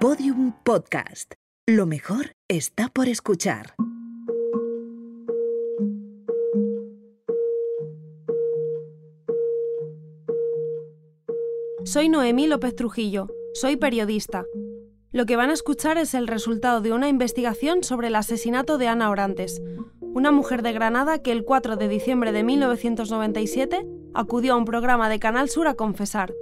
Podium 0.00 0.52
Podcast. 0.62 1.34
Lo 1.66 1.84
mejor 1.84 2.30
está 2.46 2.88
por 2.88 3.08
escuchar. 3.08 3.74
Soy 11.84 12.08
Noemí 12.08 12.46
López 12.46 12.76
Trujillo, 12.76 13.26
soy 13.54 13.74
periodista. 13.74 14.44
Lo 15.10 15.26
que 15.26 15.34
van 15.34 15.50
a 15.50 15.54
escuchar 15.54 15.98
es 15.98 16.14
el 16.14 16.28
resultado 16.28 16.80
de 16.80 16.92
una 16.92 17.08
investigación 17.08 17.82
sobre 17.82 18.06
el 18.06 18.14
asesinato 18.14 18.78
de 18.78 18.86
Ana 18.86 19.10
Orantes, 19.10 19.60
una 20.00 20.30
mujer 20.30 20.62
de 20.62 20.72
Granada 20.72 21.18
que 21.22 21.32
el 21.32 21.44
4 21.44 21.76
de 21.76 21.88
diciembre 21.88 22.30
de 22.30 22.44
1997 22.44 23.84
acudió 24.14 24.54
a 24.54 24.58
un 24.58 24.64
programa 24.64 25.08
de 25.08 25.18
Canal 25.18 25.48
Sur 25.48 25.66
a 25.66 25.74
confesar. 25.74 26.32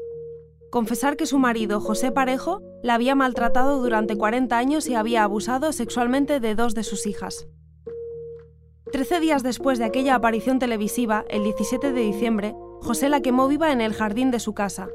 Confesar 0.71 1.17
que 1.17 1.25
su 1.25 1.39
marido, 1.39 1.81
José 1.81 2.13
Parejo, 2.13 2.61
la 2.87 2.95
había 2.95 3.17
maltratado 3.17 3.83
durante 3.83 4.17
40 4.17 4.57
años 4.57 4.87
y 4.89 4.95
había 4.95 5.25
abusado 5.25 5.73
sexualmente 5.73 6.39
de 6.39 6.55
dos 6.55 6.73
de 6.73 6.85
sus 6.85 7.07
hijas. 7.07 7.49
Trece 8.93 9.19
días 9.19 9.43
después 9.43 9.81
de 9.81 9.85
aquella 9.85 10.15
aparición 10.15 10.61
televisiva, 10.61 11.25
el 11.29 11.43
17 11.43 11.93
de 11.93 12.01
diciembre, 12.01 12.55
José 12.81 13.09
la 13.09 13.23
quemó 13.23 13.49
viva 13.49 13.73
en 13.73 13.81
el 13.81 13.93
jardín 13.93 14.31
de 14.31 14.39
su 14.39 14.55
casa. 14.55 14.89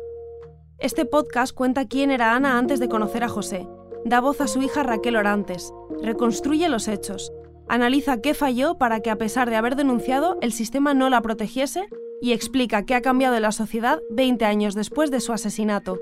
Este 0.80 1.06
podcast 1.06 1.54
cuenta 1.54 1.86
quién 1.86 2.12
era 2.12 2.34
Ana 2.34 2.58
antes 2.58 2.80
de 2.80 2.88
conocer 2.88 3.26
a 3.26 3.30
José, 3.30 3.68
da 4.06 4.22
voz 4.22 4.40
a 4.40 4.48
su 4.48 4.62
hija 4.62 4.84
Raquel 4.84 5.18
Orantes, 5.18 5.74
reconstruye 6.02 6.70
los 6.70 6.88
hechos, 6.88 7.34
analiza 7.68 8.22
qué 8.22 8.34
falló 8.34 8.78
para 8.78 9.02
que 9.02 9.10
a 9.10 9.18
pesar 9.18 9.50
de 9.50 9.58
haber 9.58 9.76
denunciado 9.76 10.38
el 10.42 10.54
sistema 10.54 10.94
no 10.94 11.10
la 11.10 11.22
protegiese 11.22 11.90
y 12.22 12.32
explica 12.32 12.86
qué 12.86 12.96
ha 12.96 13.02
cambiado 13.02 13.36
en 13.36 13.42
la 13.42 13.52
sociedad 13.52 14.00
20 14.12 14.46
años 14.46 14.76
después 14.76 15.12
de 15.12 15.20
su 15.20 15.34
asesinato. 15.34 16.00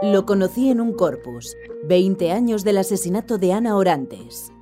Lo 0.00 0.26
conocí 0.26 0.70
en 0.70 0.80
un 0.80 0.92
corpus. 0.92 1.56
20 1.82 2.30
años 2.30 2.62
del 2.62 2.78
asesinato 2.78 3.36
de 3.36 3.52
Ana 3.52 3.76
Orantes. 3.76 4.52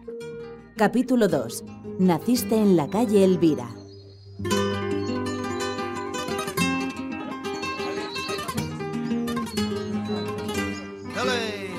Capítulo 0.76 1.28
2. 1.28 1.62
Naciste 1.98 2.56
en 2.56 2.74
la 2.74 2.88
calle 2.88 3.22
Elvira. 3.22 3.68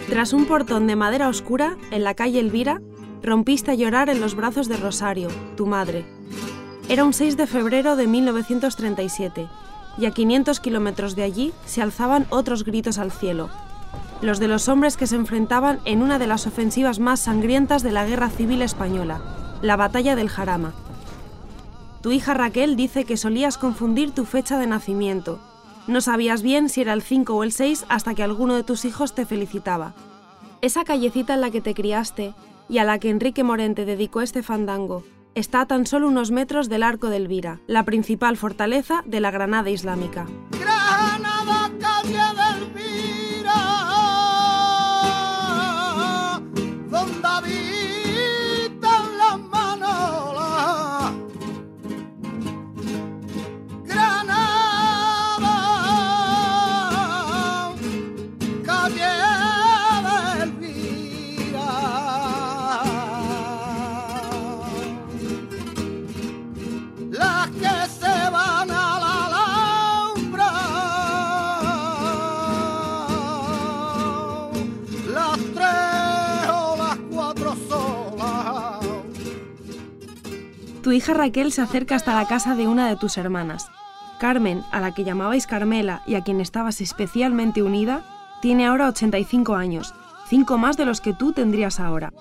Tras 0.08 0.34
un 0.34 0.46
portón 0.46 0.86
de 0.86 0.96
madera 0.96 1.28
oscura, 1.28 1.78
en 1.90 2.04
la 2.04 2.14
calle 2.14 2.40
Elvira, 2.40 2.80
rompiste 3.24 3.72
a 3.72 3.76
llorar 3.76 4.10
en 4.10 4.22
los 4.22 4.36
brazos 4.36 4.68
de 4.68 4.78
Rosario, 4.78 5.30
tu 5.56 5.66
madre. 5.66 6.06
Era 6.90 7.04
un 7.04 7.14
6 7.14 7.36
de 7.38 7.48
febrero 7.48 7.96
de 7.96 8.06
1937, 8.06 9.48
y 9.98 10.06
a 10.06 10.12
500 10.12 10.60
kilómetros 10.60 11.16
de 11.16 11.24
allí 11.24 11.54
se 11.66 11.82
alzaban 11.82 12.26
otros 12.30 12.64
gritos 12.64 12.98
al 12.98 13.12
cielo, 13.12 13.50
los 14.22 14.40
de 14.40 14.48
los 14.48 14.68
hombres 14.68 14.98
que 14.98 15.08
se 15.08 15.16
enfrentaban 15.16 15.80
en 15.86 16.02
una 16.02 16.20
de 16.20 16.28
las 16.28 16.48
ofensivas 16.48 17.00
más 17.00 17.20
sangrientas 17.20 17.84
de 17.84 17.92
la 17.92 18.06
Guerra 18.06 18.30
Civil 18.30 18.62
Española, 18.62 19.22
la 19.62 19.76
Batalla 19.76 20.16
del 20.16 20.30
Jarama. 20.30 20.74
Tu 22.02 22.12
hija 22.12 22.34
Raquel 22.34 22.76
dice 22.76 23.06
que 23.06 23.18
solías 23.18 23.58
confundir 23.58 24.12
tu 24.12 24.26
fecha 24.26 24.58
de 24.58 24.68
nacimiento, 24.68 25.40
no 25.88 26.02
sabías 26.02 26.42
bien 26.42 26.68
si 26.68 26.82
era 26.82 26.92
el 26.92 27.02
5 27.02 27.34
o 27.34 27.44
el 27.44 27.54
6 27.54 27.86
hasta 27.88 28.14
que 28.14 28.22
alguno 28.22 28.56
de 28.56 28.64
tus 28.64 28.84
hijos 28.84 29.16
te 29.16 29.26
felicitaba. 29.26 29.94
Esa 30.62 30.84
callecita 30.84 31.34
en 31.34 31.42
la 31.42 31.50
que 31.50 31.62
te 31.62 31.74
criaste 31.74 32.34
y 32.68 32.80
a 32.80 32.84
la 32.84 33.00
que 33.00 33.10
Enrique 33.10 33.44
Morente 33.44 33.86
dedicó 33.86 34.22
este 34.22 34.44
fandango 34.44 35.04
está 35.38 35.62
a 35.62 35.68
tan 35.68 35.86
solo 35.86 36.08
unos 36.08 36.32
metros 36.32 36.68
del 36.68 36.82
Arco 36.82 37.10
de 37.10 37.18
Elvira, 37.18 37.60
la 37.68 37.86
principal 37.86 38.38
fortaleza 38.38 39.04
de 39.06 39.20
la 39.20 39.30
Granada 39.30 39.70
Islámica. 39.70 40.26
Tu 40.52 40.58
hija 80.98 81.14
Raquel 81.14 81.52
se 81.52 81.62
acerca 81.62 81.96
hasta 81.96 82.16
la 82.16 82.28
casa 82.28 82.56
de 82.56 82.68
una 82.68 82.90
de 82.90 82.96
tus 82.96 83.18
hermanas. 83.18 83.70
Carmen, 84.20 84.64
a 84.72 84.82
la 84.82 84.94
que 84.94 85.04
llamabais 85.04 85.46
Carmela 85.46 86.02
y 86.08 86.16
a 86.16 86.24
quien 86.24 86.42
estabas 86.42 86.82
especialmente 86.82 87.62
unida, 87.62 88.04
tiene 88.42 88.66
ahora 88.66 88.88
85 88.88 89.56
años, 89.56 89.94
cinco 90.28 90.58
más 90.58 90.76
de 90.76 90.86
los 90.86 91.00
que 91.00 91.14
tú 91.14 91.34
tendrías 91.34 91.80
ahora. 91.80 92.12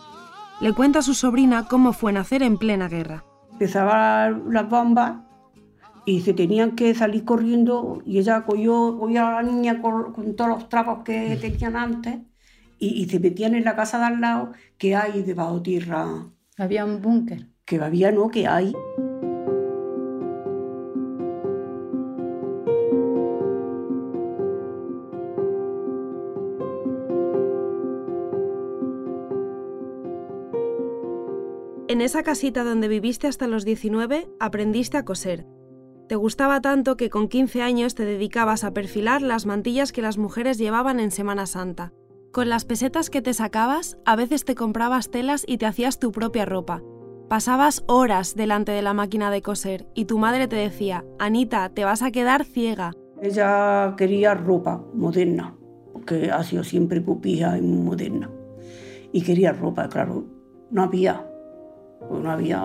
Le 0.60 0.74
cuenta 0.74 0.98
a 0.98 1.02
su 1.02 1.14
sobrina 1.14 1.66
cómo 1.68 1.94
fue 1.94 2.12
nacer 2.12 2.42
en 2.42 2.58
plena 2.58 2.88
guerra. 2.88 3.24
Empezaban 3.52 4.44
las 4.52 4.68
bombas 4.68 5.20
y 6.04 6.20
se 6.20 6.34
tenían 6.34 6.72
que 6.72 6.94
salir 6.94 7.24
corriendo 7.24 8.02
y 8.04 8.18
ella 8.18 8.44
cogió, 8.44 8.98
a 9.06 9.30
la 9.32 9.42
niña 9.42 9.80
con, 9.80 10.36
todos 10.36 10.50
los 10.50 10.68
trapos 10.68 11.02
que 11.02 11.38
tenían 11.40 11.76
antes 11.76 12.18
y, 12.78 12.88
y 13.02 13.08
se 13.08 13.20
metían 13.20 13.54
en 13.54 13.64
la 13.64 13.74
casa 13.74 13.98
de 13.98 14.04
al 14.04 14.20
lado 14.20 14.52
que 14.76 14.94
hay 14.94 15.22
debajo 15.22 15.62
tierra. 15.62 16.26
Había 16.58 16.84
un 16.84 17.00
búnker 17.00 17.55
que 17.66 17.82
había 17.82 18.12
no 18.12 18.28
que 18.28 18.46
hay. 18.46 18.74
En 31.88 32.00
esa 32.00 32.22
casita 32.22 32.62
donde 32.62 32.88
viviste 32.88 33.26
hasta 33.26 33.48
los 33.48 33.64
19 33.64 34.28
aprendiste 34.38 34.96
a 34.96 35.04
coser. 35.04 35.46
Te 36.08 36.14
gustaba 36.14 36.60
tanto 36.60 36.96
que 36.96 37.10
con 37.10 37.28
15 37.28 37.62
años 37.62 37.96
te 37.96 38.04
dedicabas 38.04 38.62
a 38.62 38.72
perfilar 38.72 39.22
las 39.22 39.44
mantillas 39.44 39.90
que 39.90 40.02
las 40.02 40.18
mujeres 40.18 40.58
llevaban 40.58 41.00
en 41.00 41.10
Semana 41.10 41.46
Santa. 41.46 41.92
Con 42.32 42.48
las 42.48 42.64
pesetas 42.64 43.10
que 43.10 43.22
te 43.22 43.34
sacabas, 43.34 43.98
a 44.04 44.14
veces 44.14 44.44
te 44.44 44.54
comprabas 44.54 45.10
telas 45.10 45.44
y 45.48 45.58
te 45.58 45.66
hacías 45.66 45.98
tu 45.98 46.12
propia 46.12 46.44
ropa, 46.44 46.82
Pasabas 47.28 47.82
horas 47.88 48.36
delante 48.36 48.70
de 48.70 48.82
la 48.82 48.94
máquina 48.94 49.32
de 49.32 49.42
coser 49.42 49.88
y 49.94 50.04
tu 50.04 50.16
madre 50.16 50.46
te 50.46 50.54
decía, 50.54 51.04
Anita, 51.18 51.68
te 51.70 51.84
vas 51.84 52.02
a 52.02 52.12
quedar 52.12 52.44
ciega. 52.44 52.92
Ella 53.20 53.94
quería 53.96 54.34
ropa 54.34 54.80
moderna, 54.94 55.56
porque 55.92 56.30
ha 56.30 56.44
sido 56.44 56.62
siempre 56.62 57.00
pupilla 57.00 57.58
y 57.58 57.62
moderna. 57.62 58.30
Y 59.10 59.22
quería 59.22 59.52
ropa, 59.52 59.88
claro, 59.88 60.24
no 60.70 60.84
había. 60.84 61.26
No 62.08 62.30
había, 62.30 62.62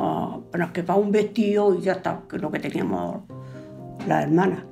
pero 0.52 0.72
que 0.72 0.84
para 0.84 1.00
un 1.00 1.12
vestido 1.12 1.74
y 1.74 1.82
ya 1.82 1.94
está, 1.94 2.22
que 2.30 2.36
es 2.36 2.42
lo 2.44 2.52
que 2.52 2.60
teníamos 2.60 3.22
las 4.08 4.26
hermanas. 4.26 4.64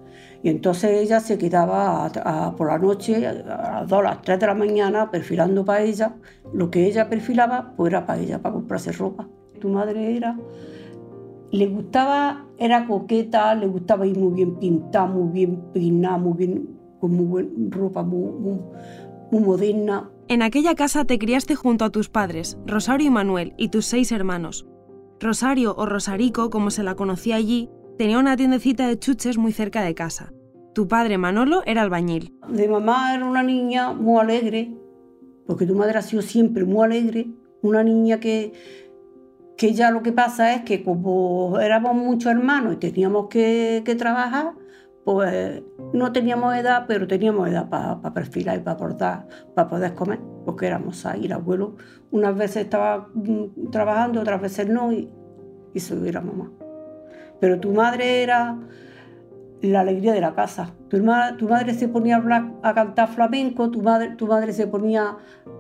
Y 0.44 0.50
entonces 0.50 1.02
ella 1.02 1.20
se 1.20 1.40
quedaba 1.40 2.12
por 2.56 2.68
la 2.68 2.78
noche, 2.78 3.26
a 3.26 3.34
las 3.34 3.88
2, 3.88 4.00
a 4.00 4.04
las 4.04 4.22
3 4.22 4.40
de 4.40 4.46
la 4.46 4.54
mañana, 4.54 5.10
perfilando 5.10 5.66
para 5.66 5.82
ella. 5.82 6.16
Lo 6.54 6.70
que 6.70 6.86
ella 6.86 7.10
perfilaba, 7.10 7.74
pues 7.76 7.92
era 7.92 8.06
para 8.06 8.20
ella, 8.20 8.40
para 8.40 8.54
comprarse 8.54 8.92
ropa 8.92 9.28
tu 9.60 9.70
madre 9.70 10.16
era, 10.16 10.38
le 11.52 11.68
gustaba, 11.68 12.46
era 12.58 12.86
coqueta, 12.88 13.56
le 13.56 13.68
gustaba 13.68 14.06
ir 14.06 14.18
muy 14.18 14.34
bien 14.34 14.56
pintada, 14.56 15.08
muy 15.08 15.32
bien 15.32 15.62
peinada, 15.74 16.18
muy 16.18 16.38
bien, 16.38 16.80
con 17.00 17.12
muy 17.12 17.26
buena 17.26 17.50
ropa, 17.70 18.04
muy, 18.04 18.60
moderna. 19.32 20.10
En 20.28 20.42
aquella 20.42 20.76
casa 20.76 21.06
te 21.06 21.18
criaste 21.18 21.56
junto 21.56 21.86
a 21.86 21.90
tus 21.90 22.10
padres, 22.10 22.58
Rosario 22.66 23.08
y 23.08 23.10
Manuel, 23.10 23.54
y 23.58 23.70
tus 23.70 23.86
seis 23.86 24.12
hermanos. 24.12 24.68
Rosario, 25.20 25.76
o 25.76 25.86
Rosarico, 25.86 26.50
como 26.50 26.70
se 26.72 26.84
la 26.84 26.96
conocía 26.96 27.36
allí, 27.36 27.70
tenía 27.98 28.20
una 28.20 28.38
tiendecita 28.38 28.88
de 28.88 28.98
chuches 28.98 29.38
muy 29.38 29.52
cerca 29.52 29.82
de 29.84 29.96
casa. 29.96 30.32
Tu 30.74 30.88
padre, 30.88 31.18
Manolo, 31.18 31.62
era 31.66 31.82
albañil. 31.82 32.34
De 32.48 32.68
mamá 32.68 33.16
era 33.16 33.26
una 33.26 33.44
niña 33.44 33.92
muy 33.92 34.20
alegre, 34.20 34.74
porque 35.46 35.66
tu 35.66 35.76
madre 35.76 35.98
ha 35.98 36.02
sido 36.04 36.22
siempre 36.22 36.64
muy 36.64 36.86
alegre, 36.86 37.28
una 37.62 37.84
niña 37.84 38.20
que 38.20 38.54
que 39.60 39.74
ya 39.74 39.92
lo 39.92 40.02
que 40.02 40.14
pasa 40.14 40.54
es 40.54 40.62
que 40.62 40.86
como 40.86 41.60
éramos 41.60 41.94
muchos 41.94 42.32
hermanos 42.32 42.76
y 42.76 42.78
teníamos 42.78 43.28
que, 43.28 43.84
trabajar, 44.00 44.54
pues 45.04 45.62
no 45.92 46.14
teníamos 46.14 46.56
edad, 46.56 46.86
pero 46.88 47.08
teníamos 47.08 47.50
edad 47.50 47.68
para 47.68 48.14
perfilar 48.14 48.58
y 48.58 48.62
para 48.62 48.76
aportar, 48.78 49.28
para 49.56 49.68
poder 49.68 49.96
comer, 49.96 50.20
porque 50.46 50.66
éramos 50.66 51.06
ahí. 51.06 51.26
El 51.26 51.34
abuelo 51.34 51.76
unas 52.10 52.38
veces 52.38 52.64
estaba 52.64 53.10
mm, 53.14 53.70
trabajando, 53.70 54.22
otras 54.22 54.40
veces 54.40 54.70
no, 54.70 54.94
y, 54.94 55.12
Eso 55.74 56.06
era 56.06 56.22
mamá. 56.22 56.50
Pero 57.42 57.60
tu 57.60 57.74
madre 57.74 58.24
era 58.24 58.58
la 59.62 59.82
alegría 59.82 60.14
de 60.14 60.22
la 60.22 60.36
casa. 60.36 60.74
Tu, 60.88 61.04
tu 61.38 61.50
madre 61.50 61.74
se 61.74 61.90
ponía 61.90 62.24
a, 62.64 62.74
cantar 62.74 63.10
flamenco, 63.10 63.70
tu 63.70 63.82
madre, 63.82 64.16
tu 64.16 64.26
madre 64.26 64.54
se 64.54 64.68
ponía 64.68 65.18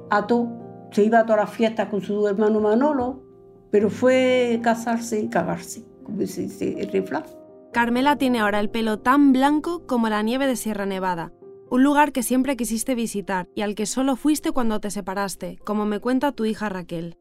a 0.09 0.25
todo, 0.25 0.87
se 0.91 1.03
iba 1.03 1.19
a 1.19 1.25
todas 1.25 1.41
las 1.41 1.49
fiestas 1.49 1.89
con 1.89 1.99
su 1.99 2.25
hermano 2.29 2.61
Manolo, 2.61 3.28
pero 3.71 3.89
fue 3.89 4.59
casarse 4.63 5.19
y 5.19 5.29
cagarse, 5.29 5.85
como 6.03 6.25
se 6.25 6.43
dice 6.43 6.79
el 6.79 6.91
refrán. 6.91 7.23
Carmela 7.71 8.15
tiene 8.17 8.39
ahora 8.39 8.59
el 8.59 8.69
pelo 8.69 8.99
tan 8.99 9.31
blanco 9.31 9.85
como 9.85 10.09
la 10.09 10.23
nieve 10.23 10.47
de 10.47 10.55
Sierra 10.55 10.85
Nevada, 10.85 11.31
un 11.69 11.83
lugar 11.83 12.11
que 12.11 12.23
siempre 12.23 12.57
quisiste 12.57 12.95
visitar 12.95 13.47
y 13.53 13.61
al 13.61 13.75
que 13.75 13.85
solo 13.85 14.15
fuiste 14.15 14.51
cuando 14.51 14.79
te 14.79 14.89
separaste, 14.89 15.59
como 15.63 15.85
me 15.85 15.99
cuenta 15.99 16.31
tu 16.31 16.45
hija 16.45 16.67
Raquel. 16.67 17.15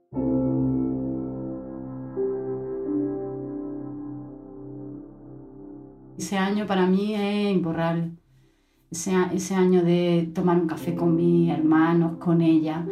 Ese 6.16 6.36
año 6.36 6.66
para 6.66 6.86
mí 6.86 7.14
es 7.14 7.54
imborrable. 7.54 8.12
Ese, 8.90 9.12
ese 9.34 9.54
año 9.54 9.84
de 9.84 10.30
tomar 10.34 10.56
un 10.56 10.66
café 10.66 10.94
con 10.94 11.14
mis 11.14 11.50
hermanos, 11.50 12.16
con 12.18 12.40
ella, 12.40 12.86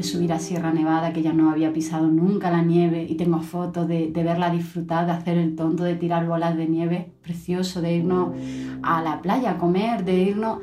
de 0.00 0.06
subir 0.06 0.32
a 0.32 0.38
Sierra 0.38 0.72
Nevada, 0.72 1.12
que 1.12 1.22
ya 1.22 1.32
no 1.32 1.50
había 1.50 1.72
pisado 1.72 2.08
nunca 2.08 2.50
la 2.50 2.62
nieve, 2.62 3.06
y 3.08 3.14
tengo 3.16 3.40
fotos 3.40 3.86
de, 3.86 4.10
de, 4.10 4.22
verla 4.22 4.50
disfrutar, 4.50 5.06
de 5.06 5.12
hacer 5.12 5.36
el 5.38 5.56
tonto, 5.56 5.84
de 5.84 5.94
tirar 5.94 6.26
bolas 6.26 6.56
de 6.56 6.66
nieve, 6.66 7.12
precioso, 7.22 7.80
de 7.80 7.96
irnos 7.96 8.34
a 8.82 9.02
la 9.02 9.20
playa 9.22 9.52
a 9.52 9.58
comer, 9.58 10.04
de 10.04 10.20
irnos, 10.20 10.58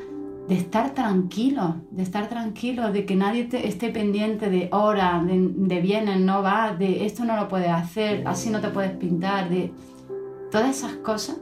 de 0.48 0.56
estar 0.56 0.94
tranquilos, 0.94 1.76
de 1.92 2.04
estar 2.04 2.28
tranquilos, 2.28 2.94
de 2.94 3.06
que 3.06 3.16
nadie 3.16 3.48
esté 3.52 3.90
pendiente 3.90 4.50
de 4.50 4.70
hora, 4.72 5.24
de, 5.26 5.54
de 5.56 5.82
bienes, 5.82 6.20
no 6.20 6.42
va, 6.42 6.74
de 6.74 7.06
esto 7.06 7.24
no 7.24 7.36
lo 7.36 7.48
puedes 7.48 7.70
hacer, 7.70 8.28
así 8.28 8.50
no 8.50 8.60
te 8.60 8.70
puedes 8.70 8.92
pintar, 8.92 9.50
de 9.50 9.72
todas 10.52 10.78
esas 10.78 10.94
cosas 10.98 11.38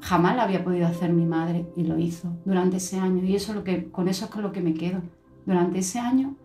Jamás 0.00 0.36
la 0.36 0.44
había 0.44 0.62
podido 0.62 0.86
hacer 0.86 1.12
mi 1.12 1.26
madre 1.26 1.66
y 1.74 1.82
lo 1.82 1.98
hizo 1.98 2.28
durante 2.44 2.76
ese 2.76 2.96
año. 2.96 3.24
Y 3.24 3.34
eso 3.34 3.50
es 3.50 3.56
lo 3.56 3.64
que, 3.64 3.90
con 3.90 4.06
eso 4.06 4.26
es 4.26 4.30
con 4.30 4.42
lo 4.42 4.52
que 4.52 4.60
me 4.60 4.74
quedo. 4.74 5.00
Durante 5.46 5.80
ese 5.80 5.98
año 5.98 6.36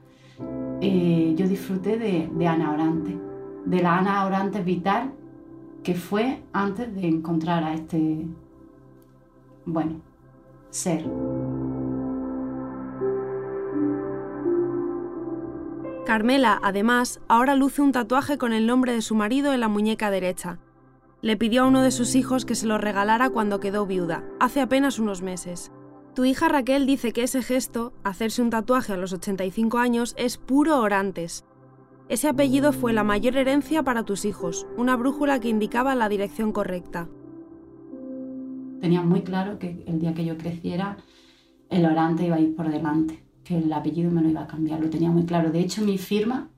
eh, 0.81 1.33
yo 1.35 1.47
disfruté 1.47 1.97
de, 1.97 2.47
Ana 2.47 2.71
Orante, 2.71 3.17
de 3.65 3.81
la 3.81 3.97
Ana 3.97 4.25
Orante 4.25 4.61
vital 4.61 5.13
que 5.83 5.95
fue 5.95 6.43
antes 6.53 6.93
de 6.93 7.07
encontrar 7.07 7.63
a 7.63 7.73
este, 7.73 8.25
bueno, 9.65 10.01
ser. 10.69 11.05
Carmela, 16.05 16.59
además, 16.61 17.21
ahora 17.27 17.55
luce 17.55 17.81
un 17.81 17.91
tatuaje 17.91 18.37
con 18.37 18.53
el 18.53 18.67
nombre 18.67 18.93
de 18.93 19.01
su 19.01 19.15
marido 19.15 19.53
en 19.53 19.59
la 19.59 19.67
muñeca 19.67 20.11
derecha 20.11 20.59
le 21.21 21.37
pidió 21.37 21.63
a 21.63 21.67
uno 21.67 21.83
de 21.83 21.91
sus 21.91 22.15
hijos 22.15 22.45
que 22.45 22.55
se 22.55 22.65
lo 22.65 22.77
regalara 22.77 23.29
cuando 23.29 23.59
quedó 23.59 23.85
viuda, 23.85 24.23
hace 24.39 24.59
apenas 24.59 24.97
unos 24.97 25.21
meses. 25.21 25.71
Tu 26.13 26.25
hija 26.25 26.49
Raquel 26.49 26.85
dice 26.85 27.13
que 27.13 27.23
ese 27.23 27.41
gesto, 27.41 27.93
hacerse 28.03 28.41
un 28.41 28.49
tatuaje 28.49 28.91
a 28.91 28.97
los 28.97 29.13
85 29.13 29.77
años, 29.77 30.13
es 30.17 30.37
puro 30.37 30.81
Orantes. 30.81 31.45
Ese 32.09 32.27
apellido 32.27 32.73
fue 32.73 32.91
la 32.91 33.05
mayor 33.05 33.37
herencia 33.37 33.83
para 33.83 34.03
tus 34.03 34.25
hijos, 34.25 34.67
una 34.75 34.97
brújula 34.97 35.39
que 35.39 35.47
indicaba 35.47 35.95
la 35.95 36.09
dirección 36.09 36.51
correcta. 36.51 37.07
Tenía 38.81 39.01
muy 39.03 39.21
claro 39.21 39.57
que 39.57 39.85
el 39.87 39.99
día 39.99 40.13
que 40.13 40.25
yo 40.25 40.37
creciera, 40.37 40.97
el 41.69 41.85
Orante 41.85 42.25
iba 42.25 42.35
a 42.35 42.41
ir 42.41 42.57
por 42.57 42.69
delante, 42.69 43.23
que 43.45 43.57
el 43.57 43.71
apellido 43.71 44.11
me 44.11 44.21
lo 44.21 44.27
iba 44.27 44.41
a 44.41 44.47
cambiar, 44.47 44.81
lo 44.81 44.89
tenía 44.89 45.09
muy 45.09 45.23
claro. 45.23 45.49
De 45.49 45.61
hecho, 45.61 45.81
mi 45.81 45.97
firma, 45.97 46.49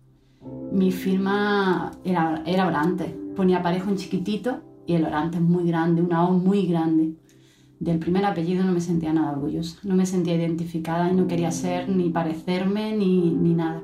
mi 0.71 0.91
firma 0.91 1.91
era, 2.03 2.41
era 2.47 2.65
Orante, 2.65 3.15
ponía 3.35 3.61
parejo 3.61 3.91
en 3.91 3.97
chiquitito 3.97 4.61
y 4.85 4.95
el 4.95 5.05
orante 5.05 5.39
muy 5.39 5.65
grande, 5.65 6.01
una 6.01 6.27
O 6.27 6.31
muy 6.31 6.65
grande. 6.65 7.13
Del 7.83 7.99
primer 7.99 8.23
apellido 8.23 8.63
no 8.63 8.71
me 8.71 8.79
sentía 8.79 9.11
nada 9.11 9.33
orgullosa, 9.33 9.77
no 9.83 9.93
me 9.93 10.05
sentía 10.05 10.35
identificada 10.35 11.11
y 11.11 11.15
no 11.15 11.27
quería 11.27 11.51
ser 11.51 11.89
ni 11.89 12.09
parecerme 12.09 12.95
ni, 12.95 13.29
ni 13.31 13.53
nada. 13.53 13.83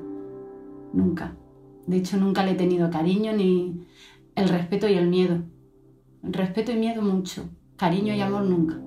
Nunca. 0.94 1.36
De 1.86 1.98
hecho, 1.98 2.16
nunca 2.16 2.46
le 2.46 2.52
he 2.52 2.56
tenido 2.56 2.90
cariño 2.90 3.34
ni 3.34 3.86
el 4.36 4.48
respeto 4.48 4.88
y 4.88 4.94
el 4.94 5.10
miedo. 5.10 5.44
Respeto 6.24 6.72
y 6.72 6.78
miedo 6.78 7.02
mucho, 7.02 7.50
cariño 7.76 8.14
y 8.16 8.22
amor 8.22 8.44
nunca 8.44 8.80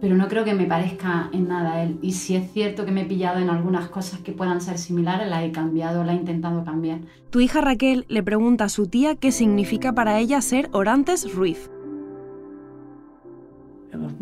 pero 0.00 0.16
no 0.16 0.28
creo 0.28 0.44
que 0.44 0.54
me 0.54 0.66
parezca 0.66 1.28
en 1.32 1.48
nada 1.48 1.74
a 1.74 1.82
él. 1.82 1.98
Y 2.02 2.12
si 2.12 2.36
es 2.36 2.52
cierto 2.52 2.84
que 2.84 2.92
me 2.92 3.02
he 3.02 3.04
pillado 3.04 3.40
en 3.40 3.50
algunas 3.50 3.88
cosas 3.88 4.20
que 4.20 4.30
puedan 4.30 4.60
ser 4.60 4.78
similares, 4.78 5.28
las 5.28 5.42
he 5.42 5.50
cambiado, 5.50 6.04
las 6.04 6.14
he 6.14 6.20
intentado 6.20 6.64
cambiar. 6.64 7.00
Tu 7.30 7.40
hija 7.40 7.60
Raquel 7.60 8.04
le 8.08 8.22
pregunta 8.22 8.64
a 8.64 8.68
su 8.68 8.86
tía 8.86 9.16
qué 9.16 9.32
significa 9.32 9.92
para 9.94 10.20
ella 10.20 10.40
ser 10.40 10.68
Orantes 10.72 11.34
Ruiz. 11.34 11.68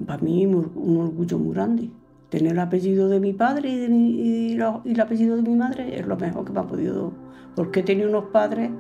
Para 0.07 0.23
mí 0.23 0.47
un 0.47 0.99
orgullo 0.99 1.39
muy 1.39 1.55
grande. 1.55 1.91
Tener 2.29 2.53
el 2.53 2.59
apellido 2.59 3.09
de 3.09 3.21
mi 3.21 3.33
padre 3.33 3.71
y, 3.71 4.53
el 4.55 5.01
apellido 5.01 5.37
de 5.37 5.43
mi 5.43 5.55
madre 5.55 5.99
es 5.99 6.07
lo 6.07 6.17
mejor 6.17 6.45
que 6.45 6.53
me 6.53 6.61
ha 6.61 6.67
podido... 6.67 7.13
Porque 7.55 7.81
he 7.81 7.83
tenido 7.83 8.09
unos 8.09 8.25
padres 8.27 8.71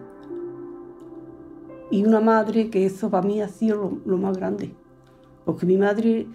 y 1.90 2.04
una 2.04 2.20
madre 2.20 2.68
que 2.68 2.84
eso 2.84 3.08
para 3.08 3.26
mí 3.26 3.40
ha 3.40 3.48
sido 3.48 3.76
lo, 3.76 3.98
lo 4.04 4.18
más 4.18 4.36
grande. 4.36 4.74
Porque 5.44 5.64
mi 5.64 5.76
madre 5.78 6.26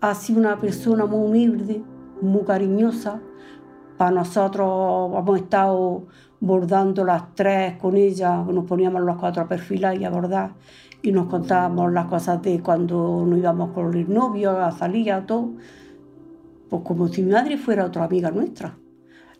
ha 0.00 0.14
sido 0.14 0.40
una 0.40 0.58
persona 0.60 1.06
muy 1.06 1.26
humilde, 1.26 1.82
muy 2.22 2.42
cariñosa. 2.44 3.20
Para 3.98 4.12
nosotros 4.12 5.12
hemos 5.18 5.38
estado 5.38 6.06
bordando 6.40 7.04
las 7.04 7.34
tres 7.34 7.76
con 7.78 7.96
ella, 7.96 8.42
nos 8.44 8.64
poníamos 8.64 9.02
los 9.02 9.16
cuatro 9.16 9.42
a 9.42 9.48
perfilar 9.48 9.96
y 9.98 10.04
a 10.04 10.10
bordar 10.10 10.52
y 11.04 11.12
nos 11.12 11.26
contábamos 11.26 11.92
las 11.92 12.06
cosas 12.06 12.40
de 12.40 12.60
cuando 12.60 13.26
nos 13.26 13.38
íbamos 13.38 13.72
con 13.72 13.94
el 13.94 14.12
novio, 14.12 14.58
a 14.58 14.72
salir, 14.72 15.12
a 15.12 15.26
todo. 15.26 15.52
Pues 16.70 16.82
como 16.82 17.08
si 17.08 17.22
mi 17.22 17.30
madre 17.30 17.58
fuera 17.58 17.84
otra 17.84 18.04
amiga 18.04 18.30
nuestra. 18.30 18.78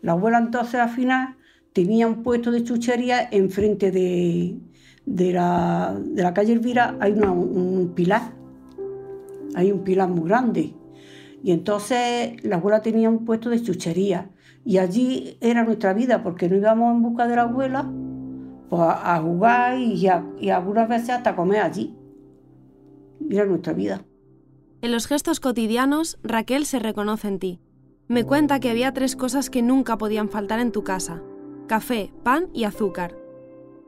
La 0.03 0.11
abuela 0.11 0.37
entonces 0.37 0.75
al 0.75 0.89
final 0.89 1.35
tenía 1.73 2.07
un 2.07 2.21
puesto 2.21 2.51
de 2.51 2.63
chuchería 2.63 3.27
enfrente 3.31 3.89
de, 3.89 4.59
de, 5.07 5.33
la, 5.33 5.97
de 5.99 6.21
la 6.21 6.35
calle 6.35 6.53
Elvira, 6.53 6.97
hay 6.99 7.13
un 7.13 7.93
pilar 7.95 8.21
hay 9.55 9.71
un 9.71 9.83
pilar 9.83 10.09
muy 10.09 10.29
grande. 10.29 10.75
Y 11.43 11.51
entonces 11.51 12.43
la 12.43 12.57
abuela 12.57 12.81
tenía 12.81 13.09
un 13.09 13.25
puesto 13.25 13.49
de 13.49 13.61
chuchería 13.61 14.29
y 14.63 14.77
allí 14.77 15.37
era 15.41 15.63
nuestra 15.63 15.93
vida 15.93 16.21
porque 16.21 16.47
no 16.47 16.57
íbamos 16.57 16.95
en 16.95 17.01
busca 17.01 17.27
de 17.27 17.35
la 17.35 17.43
abuela 17.43 17.89
pues, 18.69 18.81
a, 18.83 19.19
jugar 19.21 19.79
y, 19.79 20.07
y 20.39 20.49
algunas 20.49 20.89
veces 20.89 21.09
hasta 21.11 21.35
comer 21.35 21.61
allí. 21.61 21.95
Era 23.29 23.45
nuestra 23.45 23.73
vida. 23.73 24.01
En 24.81 24.91
los 24.91 25.07
gestos 25.07 25.39
cotidianos, 25.39 26.19
Raquel 26.23 26.65
se 26.65 26.79
reconoce 26.79 27.27
en 27.27 27.39
ti. 27.39 27.59
Me 28.07 28.23
cuenta 28.23 28.59
que 28.59 28.69
había 28.69 28.93
tres 28.93 29.15
cosas 29.15 29.49
que 29.49 29.63
nunca 29.63 29.97
podían 29.97 30.29
faltar 30.29 30.59
en 30.59 30.71
tu 30.71 30.83
casa. 30.83 31.23
Café, 31.67 32.13
pan 32.23 32.49
y 32.53 32.65
azúcar. 32.65 33.17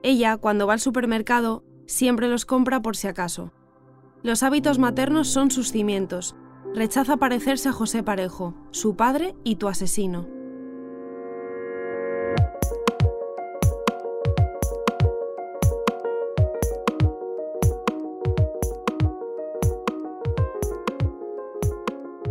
Ella, 0.02 0.38
cuando 0.38 0.66
va 0.66 0.74
al 0.74 0.80
supermercado, 0.80 1.64
siempre 1.86 2.28
los 2.28 2.46
compra 2.46 2.82
por 2.82 2.96
si 2.98 3.08
acaso. 3.08 3.52
Los 4.24 4.42
hábitos 4.42 4.80
maternos 4.80 5.28
son 5.28 5.52
sus 5.52 5.72
cimientos. 5.72 6.36
Rechaza 6.74 7.18
parecerse 7.18 7.70
a 7.70 7.74
José 7.74 8.02
Parejo, 8.02 8.56
su 8.72 8.96
padre 8.96 9.36
y 9.44 9.58
tu 9.58 9.68
asesino. 9.68 10.37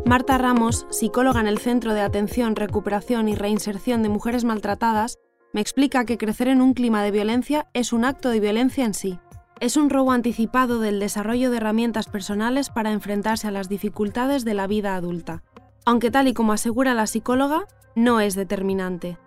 Marta 0.07 0.39
Ramos, 0.39 0.87
psicóloga 0.89 1.41
en 1.41 1.49
el 1.49 1.59
Centro 1.59 1.93
de 1.93 2.01
Atención, 2.01 2.55
Recuperación 2.55 3.29
y 3.29 3.35
Reinserción 3.35 4.05
de 4.05 4.09
Mujeres 4.09 4.45
Maltratadas, 4.45 5.19
me 5.53 5.61
explica 5.61 6.05
que 6.05 6.17
crecer 6.17 6.47
en 6.47 6.63
un 6.63 6.75
clima 6.75 7.03
de 7.03 7.11
violencia 7.11 7.67
es 7.75 7.93
un 7.93 8.05
acto 8.05 8.31
de 8.31 8.39
violencia 8.39 8.85
en 8.85 8.95
sí. 8.95 9.19
Es 9.59 9.77
un 9.77 9.91
robo 9.91 10.13
anticipado 10.13 10.79
del 10.79 11.01
desarrollo 11.01 11.51
de 11.51 11.57
herramientas 11.57 12.07
personales 12.07 12.71
para 12.71 12.93
enfrentarse 12.93 13.49
a 13.49 13.51
las 13.51 13.69
dificultades 13.69 14.45
de 14.45 14.55
la 14.55 14.69
vida 14.69 14.95
adulta, 14.95 15.43
aunque 15.85 16.13
tal 16.13 16.29
y 16.29 16.35
como 16.35 16.53
asegura 16.53 16.95
la 16.95 17.09
psicóloga, 17.09 17.67
no 17.97 18.21
es 18.21 18.37
determinante. 18.37 19.19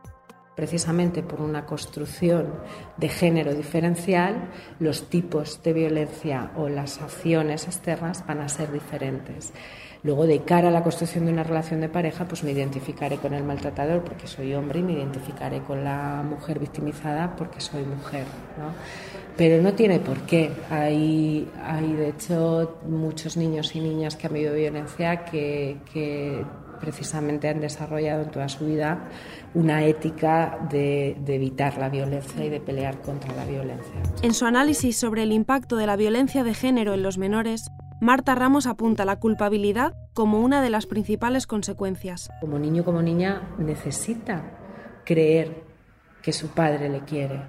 Precisamente 0.55 1.23
por 1.23 1.41
una 1.41 1.65
construcción 1.65 2.53
de 2.95 3.09
género 3.09 3.53
diferencial, 3.53 4.49
los 4.79 5.09
tipos 5.09 5.61
de 5.61 5.73
violencia 5.73 6.51
o 6.55 6.69
las 6.69 7.01
acciones 7.01 7.65
externas 7.65 8.25
van 8.25 8.39
a 8.39 8.47
ser 8.47 8.71
diferentes. 8.71 9.53
Luego, 10.01 10.25
de 10.25 10.39
cara 10.39 10.69
a 10.69 10.71
la 10.71 10.81
construcción 10.81 11.25
de 11.25 11.33
una 11.33 11.43
relación 11.43 11.81
de 11.81 11.89
pareja, 11.89 12.25
pues 12.25 12.43
me 12.43 12.51
identificaré 12.51 13.17
con 13.17 13.33
el 13.33 13.43
maltratador 13.43 14.01
porque 14.01 14.27
soy 14.27 14.53
hombre 14.53 14.79
y 14.79 14.83
me 14.83 14.93
identificaré 14.93 15.59
con 15.61 15.83
la 15.83 16.23
mujer 16.23 16.57
victimizada 16.59 17.35
porque 17.35 17.59
soy 17.59 17.83
mujer. 17.83 18.23
¿no? 18.57 18.71
Pero 19.35 19.61
no 19.61 19.73
tiene 19.73 19.99
por 19.99 20.21
qué. 20.21 20.51
Hay, 20.69 21.49
hay, 21.61 21.93
de 21.93 22.09
hecho, 22.09 22.79
muchos 22.87 23.35
niños 23.35 23.75
y 23.75 23.81
niñas 23.81 24.15
que 24.15 24.27
han 24.27 24.33
vivido 24.33 24.53
violencia 24.53 25.25
que, 25.25 25.77
que 25.91 26.45
precisamente 26.79 27.49
han 27.49 27.59
desarrollado 27.59 28.23
en 28.23 28.31
toda 28.31 28.47
su 28.47 28.65
vida 28.65 28.99
una 29.53 29.83
ética 29.83 30.59
de, 30.69 31.17
de, 31.25 31.35
evitar 31.35 31.77
la 31.77 31.89
violencia 31.89 32.45
y 32.45 32.49
de 32.49 32.59
pelear 32.59 33.01
contra 33.01 33.33
la 33.35 33.45
violencia. 33.45 34.01
En 34.21 34.33
su 34.33 34.45
análisis 34.45 34.97
sobre 34.97 35.23
el 35.23 35.31
impacto 35.31 35.75
de 35.75 35.87
la 35.87 35.95
violencia 35.95 36.43
de 36.43 36.53
género 36.53 36.93
en 36.93 37.03
los 37.03 37.17
menores, 37.17 37.71
Marta 38.01 38.33
Ramos 38.33 38.65
apunta 38.65 39.03
la 39.03 39.19
culpabilidad 39.19 39.93
como 40.13 40.39
una 40.39 40.61
de 40.61 40.69
las 40.69 40.85
principales 40.85 41.45
consecuencias. 41.45 42.29
Como 42.39 42.57
niño, 42.57 42.85
como 42.85 43.01
niña, 43.01 43.55
necesita 43.57 44.41
creer 45.03 45.63
que 46.21 46.31
su 46.31 46.47
padre 46.47 46.87
le 46.87 47.01
quiere. 47.01 47.41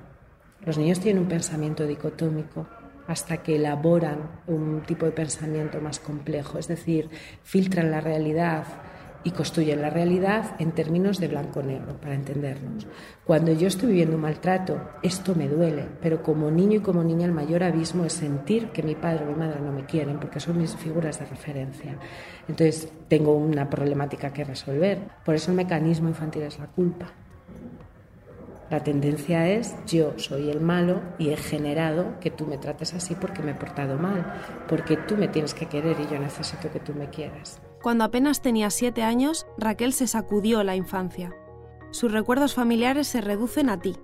Los 0.66 0.76
niños 0.76 0.99
tienen 0.99 1.23
un 1.23 1.28
pensamiento 1.28 1.87
dicotómico 1.87 2.66
hasta 3.07 3.38
que 3.38 3.57
elaboran 3.57 4.42
un 4.49 4.83
tipo 4.83 5.07
de 5.07 5.12
pensamiento 5.12 5.80
más 5.80 6.00
complejo, 6.00 6.59
es 6.59 6.66
decir, 6.66 7.11
filtran 7.45 7.92
la 7.92 8.00
realidad 8.00 8.64
y 9.22 9.32
construyen 9.32 9.82
la 9.82 9.90
realidad 9.90 10.56
en 10.58 10.72
términos 10.72 11.18
de 11.20 11.28
blanco-negro, 11.28 11.96
para 12.00 12.14
entendernos. 12.14 12.86
Cuando 13.24 13.52
yo 13.52 13.68
estoy 13.68 13.90
viviendo 13.90 14.16
un 14.16 14.22
maltrato, 14.22 14.80
esto 15.02 15.34
me 15.34 15.48
duele, 15.48 15.86
pero 16.00 16.22
como 16.22 16.50
niño 16.50 16.78
y 16.78 16.80
como 16.80 17.04
niña 17.04 17.26
el 17.26 17.32
mayor 17.32 17.62
abismo 17.62 18.04
es 18.04 18.14
sentir 18.14 18.68
que 18.68 18.82
mi 18.82 18.94
padre 18.94 19.24
o 19.24 19.28
mi 19.28 19.34
madre 19.34 19.60
no 19.60 19.72
me 19.72 19.84
quieren, 19.84 20.18
porque 20.18 20.40
son 20.40 20.58
mis 20.58 20.74
figuras 20.74 21.18
de 21.18 21.26
referencia. 21.26 21.96
Entonces 22.48 22.92
tengo 23.08 23.34
una 23.36 23.68
problemática 23.68 24.32
que 24.32 24.44
resolver. 24.44 24.98
Por 25.24 25.34
eso 25.34 25.50
el 25.50 25.56
mecanismo 25.56 26.08
infantil 26.08 26.42
es 26.42 26.58
la 26.58 26.66
culpa. 26.66 27.12
La 28.70 28.84
tendencia 28.84 29.48
es 29.48 29.74
yo 29.84 30.16
soy 30.16 30.48
el 30.48 30.60
malo 30.60 31.02
y 31.18 31.30
he 31.30 31.36
generado 31.36 32.20
que 32.20 32.30
tú 32.30 32.46
me 32.46 32.56
trates 32.56 32.94
así 32.94 33.16
porque 33.16 33.42
me 33.42 33.50
he 33.50 33.54
portado 33.54 33.98
mal, 33.98 34.24
porque 34.68 34.96
tú 34.96 35.16
me 35.16 35.26
tienes 35.26 35.54
que 35.54 35.66
querer 35.66 35.96
y 36.00 36.12
yo 36.12 36.20
necesito 36.20 36.70
que 36.70 36.78
tú 36.78 36.94
me 36.94 37.10
quieras. 37.10 37.60
Cuando 37.82 38.04
apenas 38.04 38.42
tenía 38.42 38.70
siete 38.70 39.02
años, 39.02 39.46
Raquel 39.56 39.92
se 39.92 40.06
sacudió 40.06 40.62
la 40.64 40.76
infancia. 40.76 41.34
Sus 41.90 42.12
recuerdos 42.12 42.54
familiares 42.54 43.08
se 43.08 43.20
reducen 43.20 43.70
a 43.70 43.80
ti. 43.80 43.96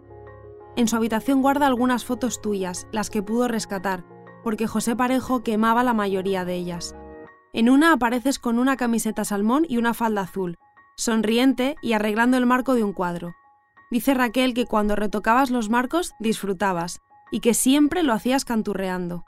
En 0.76 0.88
su 0.88 0.96
habitación 0.96 1.42
guarda 1.42 1.66
algunas 1.66 2.04
fotos 2.04 2.40
tuyas, 2.40 2.86
las 2.90 3.10
que 3.10 3.22
pudo 3.22 3.48
rescatar, 3.48 4.04
porque 4.42 4.66
José 4.66 4.96
Parejo 4.96 5.42
quemaba 5.42 5.82
la 5.82 5.92
mayoría 5.92 6.44
de 6.44 6.54
ellas. 6.54 6.94
En 7.52 7.70
una 7.70 7.92
apareces 7.92 8.38
con 8.38 8.58
una 8.58 8.76
camiseta 8.76 9.24
salmón 9.24 9.66
y 9.68 9.76
una 9.76 9.94
falda 9.94 10.22
azul, 10.22 10.58
sonriente 10.96 11.76
y 11.82 11.92
arreglando 11.92 12.36
el 12.36 12.46
marco 12.46 12.74
de 12.74 12.82
un 12.82 12.92
cuadro. 12.92 13.34
Dice 13.90 14.14
Raquel 14.14 14.54
que 14.54 14.66
cuando 14.66 14.96
retocabas 14.96 15.50
los 15.50 15.70
marcos 15.70 16.12
disfrutabas 16.18 17.00
y 17.30 17.40
que 17.40 17.54
siempre 17.54 18.02
lo 18.02 18.12
hacías 18.12 18.44
canturreando. 18.44 19.24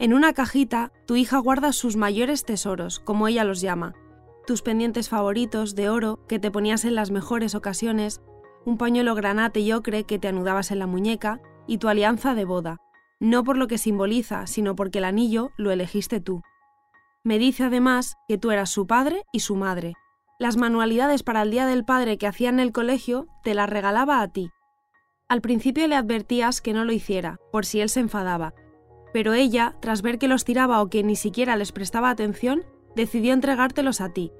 En 0.00 0.14
una 0.14 0.32
cajita, 0.32 0.92
tu 1.06 1.16
hija 1.16 1.36
guarda 1.36 1.74
sus 1.74 1.94
mayores 1.96 2.46
tesoros, 2.46 3.00
como 3.00 3.28
ella 3.28 3.44
los 3.44 3.60
llama, 3.60 3.94
tus 4.46 4.62
pendientes 4.62 5.10
favoritos 5.10 5.74
de 5.74 5.90
oro 5.90 6.26
que 6.26 6.38
te 6.38 6.50
ponías 6.50 6.86
en 6.86 6.94
las 6.94 7.10
mejores 7.10 7.54
ocasiones, 7.54 8.22
un 8.64 8.78
pañuelo 8.78 9.14
granate 9.14 9.60
y 9.60 9.72
ocre 9.72 10.04
que 10.04 10.18
te 10.18 10.28
anudabas 10.28 10.70
en 10.70 10.78
la 10.78 10.86
muñeca. 10.86 11.40
Y 11.66 11.78
tu 11.78 11.88
alianza 11.88 12.34
de 12.34 12.46
boda, 12.46 12.78
no 13.20 13.44
por 13.44 13.56
lo 13.56 13.68
que 13.68 13.78
simboliza, 13.78 14.46
sino 14.46 14.74
porque 14.74 14.98
el 14.98 15.04
anillo 15.04 15.50
lo 15.56 15.70
elegiste 15.70 16.20
tú. 16.20 16.42
Me 17.22 17.38
dice 17.38 17.64
además 17.64 18.16
que 18.26 18.38
tú 18.38 18.50
eras 18.50 18.70
su 18.70 18.86
padre 18.86 19.22
y 19.32 19.40
su 19.40 19.54
madre, 19.54 19.94
las 20.40 20.56
manualidades 20.56 21.22
para 21.22 21.42
el 21.42 21.50
Día 21.50 21.66
del 21.66 21.84
Padre 21.84 22.16
que 22.16 22.26
hacía 22.26 22.48
en 22.48 22.58
el 22.58 22.72
colegio 22.72 23.28
te 23.44 23.52
las 23.52 23.68
regalaba 23.68 24.22
a 24.22 24.28
ti. 24.28 24.50
Al 25.28 25.42
principio 25.42 25.86
le 25.86 25.94
advertías 25.94 26.62
que 26.62 26.72
no 26.72 26.84
lo 26.84 26.92
hiciera, 26.92 27.38
por 27.52 27.66
si 27.66 27.82
él 27.82 27.90
se 27.90 28.00
enfadaba, 28.00 28.54
pero 29.12 29.34
ella, 29.34 29.76
tras 29.80 30.02
ver 30.02 30.18
que 30.18 30.28
los 30.28 30.44
tiraba 30.44 30.82
o 30.82 30.88
que 30.88 31.02
ni 31.02 31.16
siquiera 31.16 31.56
les 31.56 31.72
prestaba 31.72 32.10
atención, 32.10 32.64
decidió 32.94 33.32
entregártelos 33.32 34.00
a 34.00 34.12
ti. 34.12 34.32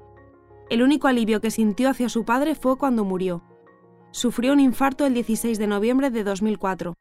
El 0.68 0.82
único 0.82 1.08
alivio 1.08 1.40
que 1.40 1.50
sintió 1.50 1.88
hacia 1.88 2.08
su 2.08 2.24
padre 2.24 2.54
fue 2.54 2.78
cuando 2.78 3.04
murió. 3.04 3.42
Sufrió 4.12 4.52
un 4.52 4.60
infarto 4.60 5.06
el 5.06 5.14
16 5.14 5.58
de 5.58 5.66
noviembre 5.66 6.10
de 6.10 6.24
2004. 6.24 6.96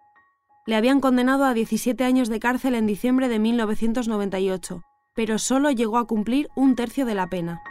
Le 0.66 0.76
habían 0.76 1.00
condenado 1.00 1.46
a 1.46 1.54
17 1.54 2.04
años 2.04 2.30
de 2.30 2.40
cárcel 2.40 2.76
en 2.76 2.86
diciembre 2.86 3.28
de 3.28 3.40
1998, 3.40 4.82
pero 5.16 5.40
solo 5.40 5.72
llegó 5.72 5.98
a 5.98 6.08
cumplir 6.08 6.50
un 6.56 6.76
tercio 6.76 7.06
de 7.06 7.16
la 7.16 7.28
pena. 7.28 7.62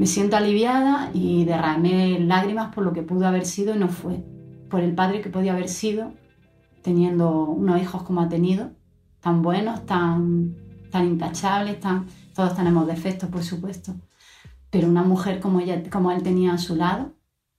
Me 0.00 0.06
siento 0.06 0.38
aliviada 0.38 1.10
y 1.12 1.44
derramé 1.44 2.18
lágrimas 2.20 2.74
por 2.74 2.84
lo 2.84 2.94
que 2.94 3.02
pudo 3.02 3.26
haber 3.26 3.44
sido 3.44 3.74
y 3.74 3.78
no 3.78 3.88
fue. 3.88 4.24
Por 4.70 4.80
el 4.80 4.94
padre 4.94 5.20
que 5.20 5.28
podía 5.28 5.52
haber 5.52 5.68
sido, 5.68 6.14
teniendo 6.80 7.44
unos 7.44 7.82
hijos 7.82 8.02
como 8.04 8.22
ha 8.22 8.28
tenido, 8.30 8.70
tan 9.20 9.42
buenos, 9.42 9.84
tan, 9.84 10.56
tan 10.90 11.06
intachables, 11.06 11.80
tan, 11.80 12.06
todos 12.34 12.56
tenemos 12.56 12.86
defectos, 12.86 13.28
por 13.28 13.42
supuesto. 13.42 13.94
Pero 14.70 14.88
una 14.88 15.02
mujer 15.02 15.38
como, 15.38 15.60
ella, 15.60 15.82
como 15.90 16.10
él 16.12 16.22
tenía 16.22 16.54
a 16.54 16.58
su 16.58 16.76
lado, 16.76 17.12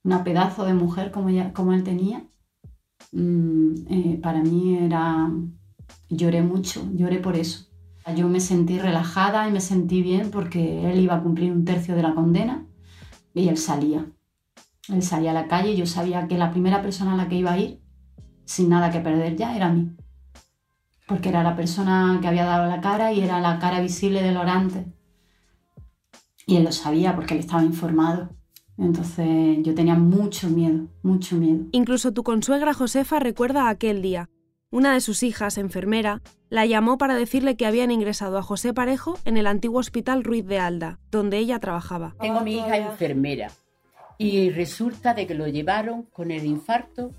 una 0.04 0.24
pedazo 0.24 0.66
de 0.66 0.74
mujer 0.74 1.12
como, 1.12 1.30
ella, 1.30 1.54
como 1.54 1.74
él 1.74 1.84
tenía, 1.84 2.26
mm, 3.12 3.74
eh, 3.88 4.20
para 4.20 4.42
mí 4.42 4.80
era... 4.80 5.30
Lloré 6.10 6.42
mucho, 6.42 6.90
lloré 6.92 7.20
por 7.20 7.36
eso. 7.36 7.71
Yo 8.16 8.28
me 8.28 8.40
sentí 8.40 8.80
relajada 8.80 9.48
y 9.48 9.52
me 9.52 9.62
sentí 9.62 10.02
bien 10.02 10.32
porque 10.32 10.92
él 10.92 11.00
iba 11.00 11.16
a 11.16 11.22
cumplir 11.22 11.52
un 11.52 11.64
tercio 11.64 11.96
de 11.96 12.02
la 12.02 12.16
condena 12.16 12.66
y 13.34 13.48
él 13.48 13.58
salía. 13.58 14.06
Él 14.90 15.04
salía 15.04 15.32
a 15.32 15.34
la 15.36 15.48
calle 15.48 15.72
y 15.72 15.78
yo 15.78 15.86
sabía 15.86 16.28
que 16.28 16.38
la 16.38 16.52
primera 16.52 16.82
persona 16.82 17.14
a 17.14 17.16
la 17.16 17.30
que 17.30 17.36
iba 17.36 17.54
a 17.54 17.60
ir, 17.60 17.80
sin 18.46 18.70
nada 18.70 18.92
que 18.92 19.00
perder 19.00 19.36
ya, 19.36 19.56
era 19.56 19.70
mí. 19.70 19.92
Porque 21.08 21.30
era 21.30 21.44
la 21.44 21.56
persona 21.56 22.18
que 22.22 22.28
había 22.28 22.46
dado 22.46 22.68
la 22.68 22.82
cara 22.82 23.14
y 23.14 23.22
era 23.22 23.40
la 23.40 23.60
cara 23.60 23.80
visible 23.80 24.22
del 24.24 24.38
orante. 24.38 24.86
Y 26.48 26.56
él 26.56 26.64
lo 26.64 26.72
sabía 26.72 27.16
porque 27.16 27.36
él 27.36 27.40
estaba 27.40 27.64
informado. 27.64 28.30
Entonces 28.78 29.60
yo 29.62 29.76
tenía 29.76 29.96
mucho 29.96 30.50
miedo, 30.50 30.88
mucho 31.04 31.36
miedo. 31.36 31.66
Incluso 31.72 32.14
tu 32.14 32.24
consuegra 32.24 32.74
Josefa 32.74 33.20
recuerda 33.20 33.70
aquel 33.70 34.02
día. 34.02 34.30
Una 34.74 34.94
de 34.94 35.02
sus 35.02 35.22
hijas, 35.22 35.58
enfermera, 35.58 36.22
la 36.50 36.66
llamó 36.66 36.98
para 36.98 37.16
decirle 37.16 37.58
que 37.58 37.66
habían 37.66 37.92
ingresado 37.92 38.38
a 38.38 38.42
José 38.42 38.74
Parejo 38.74 39.20
en 39.26 39.36
el 39.36 39.46
antiguo 39.46 39.82
hospital 39.82 40.24
Ruiz 40.24 40.48
de 40.48 40.60
Alda, 40.60 40.98
donde 41.12 41.40
ella 41.40 41.60
trabajaba. 41.60 42.16
Tengo 42.22 42.40
a 42.40 42.44
mi 42.44 42.56
hija 42.56 42.78
enfermera 42.78 43.52
y 44.18 44.50
resulta 44.50 45.14
de 45.14 45.28
que 45.28 45.36
lo 45.36 45.46
llevaron 45.50 46.04
con 46.04 46.32
el 46.32 46.46
infarto 46.46 47.12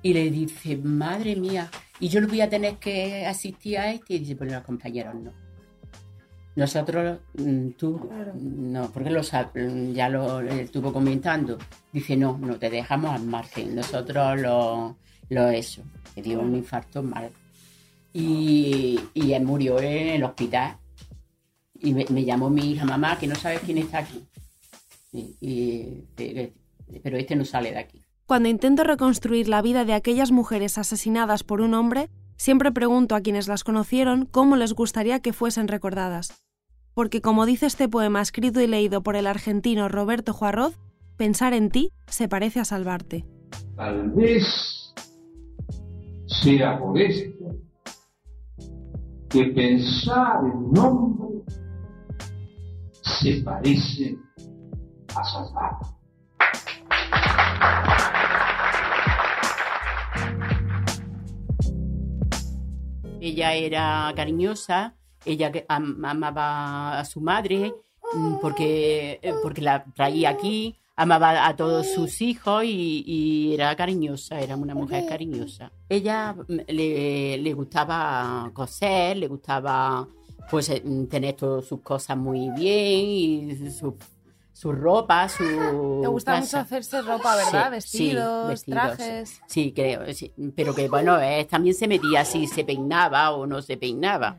y 0.00 0.14
le 0.14 0.30
dice, 0.30 0.78
madre 0.78 1.36
mía, 1.36 1.68
y 2.00 2.08
yo 2.08 2.22
le 2.22 2.26
voy 2.26 2.40
a 2.40 2.48
tener 2.48 2.76
que 2.76 3.26
asistir 3.26 3.78
a 3.78 3.90
este 3.90 4.14
y 4.14 4.18
dice, 4.20 4.36
pues 4.36 4.50
los 4.50 4.62
compañeros 4.62 5.14
no. 5.14 5.32
Nosotros, 6.56 7.18
mm, 7.34 7.70
tú, 7.72 8.08
no, 8.34 8.90
porque 8.90 9.10
lo, 9.10 9.20
ya 9.92 10.08
lo 10.08 10.40
estuvo 10.40 10.90
comentando. 10.90 11.58
Dice, 11.92 12.16
no, 12.16 12.38
no 12.38 12.58
te 12.58 12.70
dejamos 12.70 13.14
al 13.14 13.26
margen. 13.26 13.74
Nosotros 13.74 14.40
lo, 14.40 14.96
lo 15.28 15.48
eso, 15.48 15.82
que 16.14 16.22
dio 16.22 16.40
un 16.40 16.54
infarto 16.54 17.02
mal. 17.02 17.30
Y, 18.12 19.00
y 19.12 19.32
él 19.32 19.44
murió 19.44 19.80
en 19.80 20.08
el 20.08 20.24
hospital. 20.24 20.76
Y 21.80 21.92
me, 21.92 22.24
llamó 22.24 22.48
mi 22.48 22.72
hija, 22.72 22.84
mamá, 22.84 23.18
que 23.18 23.26
no 23.26 23.34
sabes 23.34 23.60
quién 23.60 23.78
está 23.78 23.98
aquí. 23.98 24.24
pero 27.02 27.16
este 27.18 27.36
no 27.36 27.44
sale 27.44 27.72
de 27.72 27.78
aquí. 27.78 28.00
Cuando 28.26 28.48
intento 28.48 28.84
reconstruir 28.84 29.48
la 29.48 29.60
vida 29.60 29.84
de 29.84 29.92
aquellas 29.92 30.30
mujeres 30.32 30.78
asesinadas 30.78 31.42
por 31.44 31.60
un 31.60 31.74
hombre, 31.74 32.08
siempre 32.36 32.72
pregunto 32.72 33.14
a 33.14 33.20
quienes 33.20 33.48
las 33.48 33.64
conocieron 33.64 34.24
cómo 34.24 34.56
les 34.56 34.72
gustaría 34.72 35.20
que 35.20 35.34
fuesen 35.34 35.68
recordadas. 35.68 36.42
Porque 36.94 37.20
como 37.20 37.44
dice 37.44 37.66
este 37.66 37.88
poema 37.88 38.22
escrito 38.22 38.60
y 38.60 38.66
leído 38.66 39.02
por 39.02 39.16
el 39.16 39.26
argentino 39.26 39.88
Roberto 39.88 40.32
Juarroz, 40.32 40.78
pensar 41.16 41.52
en 41.52 41.68
ti 41.70 41.90
se 42.06 42.28
parece 42.28 42.60
a 42.60 42.64
salvarte. 42.64 43.26
Tal 43.76 44.10
vez 44.10 44.94
sea 46.26 46.78
por 46.78 46.98
esto 46.98 47.44
que 49.28 49.44
pensar 49.46 50.44
en 50.44 50.52
un 50.52 50.78
hombre 50.78 51.42
se 53.02 53.42
parece 53.42 54.16
a 55.14 55.24
salvar. 55.24 55.72
Ella 63.20 63.54
era 63.54 64.12
cariñosa, 64.14 64.94
ella 65.24 65.50
amaba 65.68 66.98
a 66.98 67.04
su 67.04 67.20
madre 67.20 67.74
mm, 68.14 68.34
porque, 68.40 69.18
eh, 69.22 69.34
porque 69.42 69.62
la 69.62 69.84
traía 69.94 70.28
aquí, 70.28 70.76
amaba 70.96 71.46
a 71.46 71.56
todos 71.56 71.92
sus 71.92 72.20
hijos 72.22 72.64
y, 72.64 73.52
era 73.54 73.74
cariñosa, 73.76 74.40
era 74.40 74.56
una 74.56 74.74
mujer 74.74 75.04
cariñosa. 75.08 75.72
Ella 75.88 76.34
mm, 76.34 76.56
le, 76.68 77.52
gustaba 77.54 78.50
coser, 78.52 79.16
le 79.16 79.28
gustaba 79.28 80.06
pues 80.50 80.68
eh, 80.70 80.82
tener 81.10 81.34
todas 81.34 81.64
sus 81.64 81.80
cosas 81.80 82.16
muy 82.16 82.50
bien 82.50 83.06
y 83.06 83.70
su 84.52 84.72
ropa, 84.72 85.28
su... 85.28 85.44
Te 86.02 86.08
gusta 86.08 86.32
casa. 86.32 86.40
mucho 86.40 86.58
hacerse 86.58 87.02
ropa, 87.02 87.36
¿verdad? 87.36 87.72
Sí, 87.80 87.98
sí, 87.98 88.04
vestidos, 88.04 88.48
vestidos, 88.48 88.82
trajes. 88.96 89.40
Sí, 89.46 89.72
creo, 89.72 90.12
sí. 90.14 90.32
pero 90.54 90.74
que 90.74 90.88
bueno, 90.88 91.20
eh, 91.20 91.44
también 91.50 91.74
se 91.74 91.88
metía 91.88 92.24
si 92.24 92.46
se 92.46 92.64
peinaba 92.64 93.32
o 93.32 93.46
no 93.46 93.60
se 93.60 93.76
peinaba. 93.76 94.38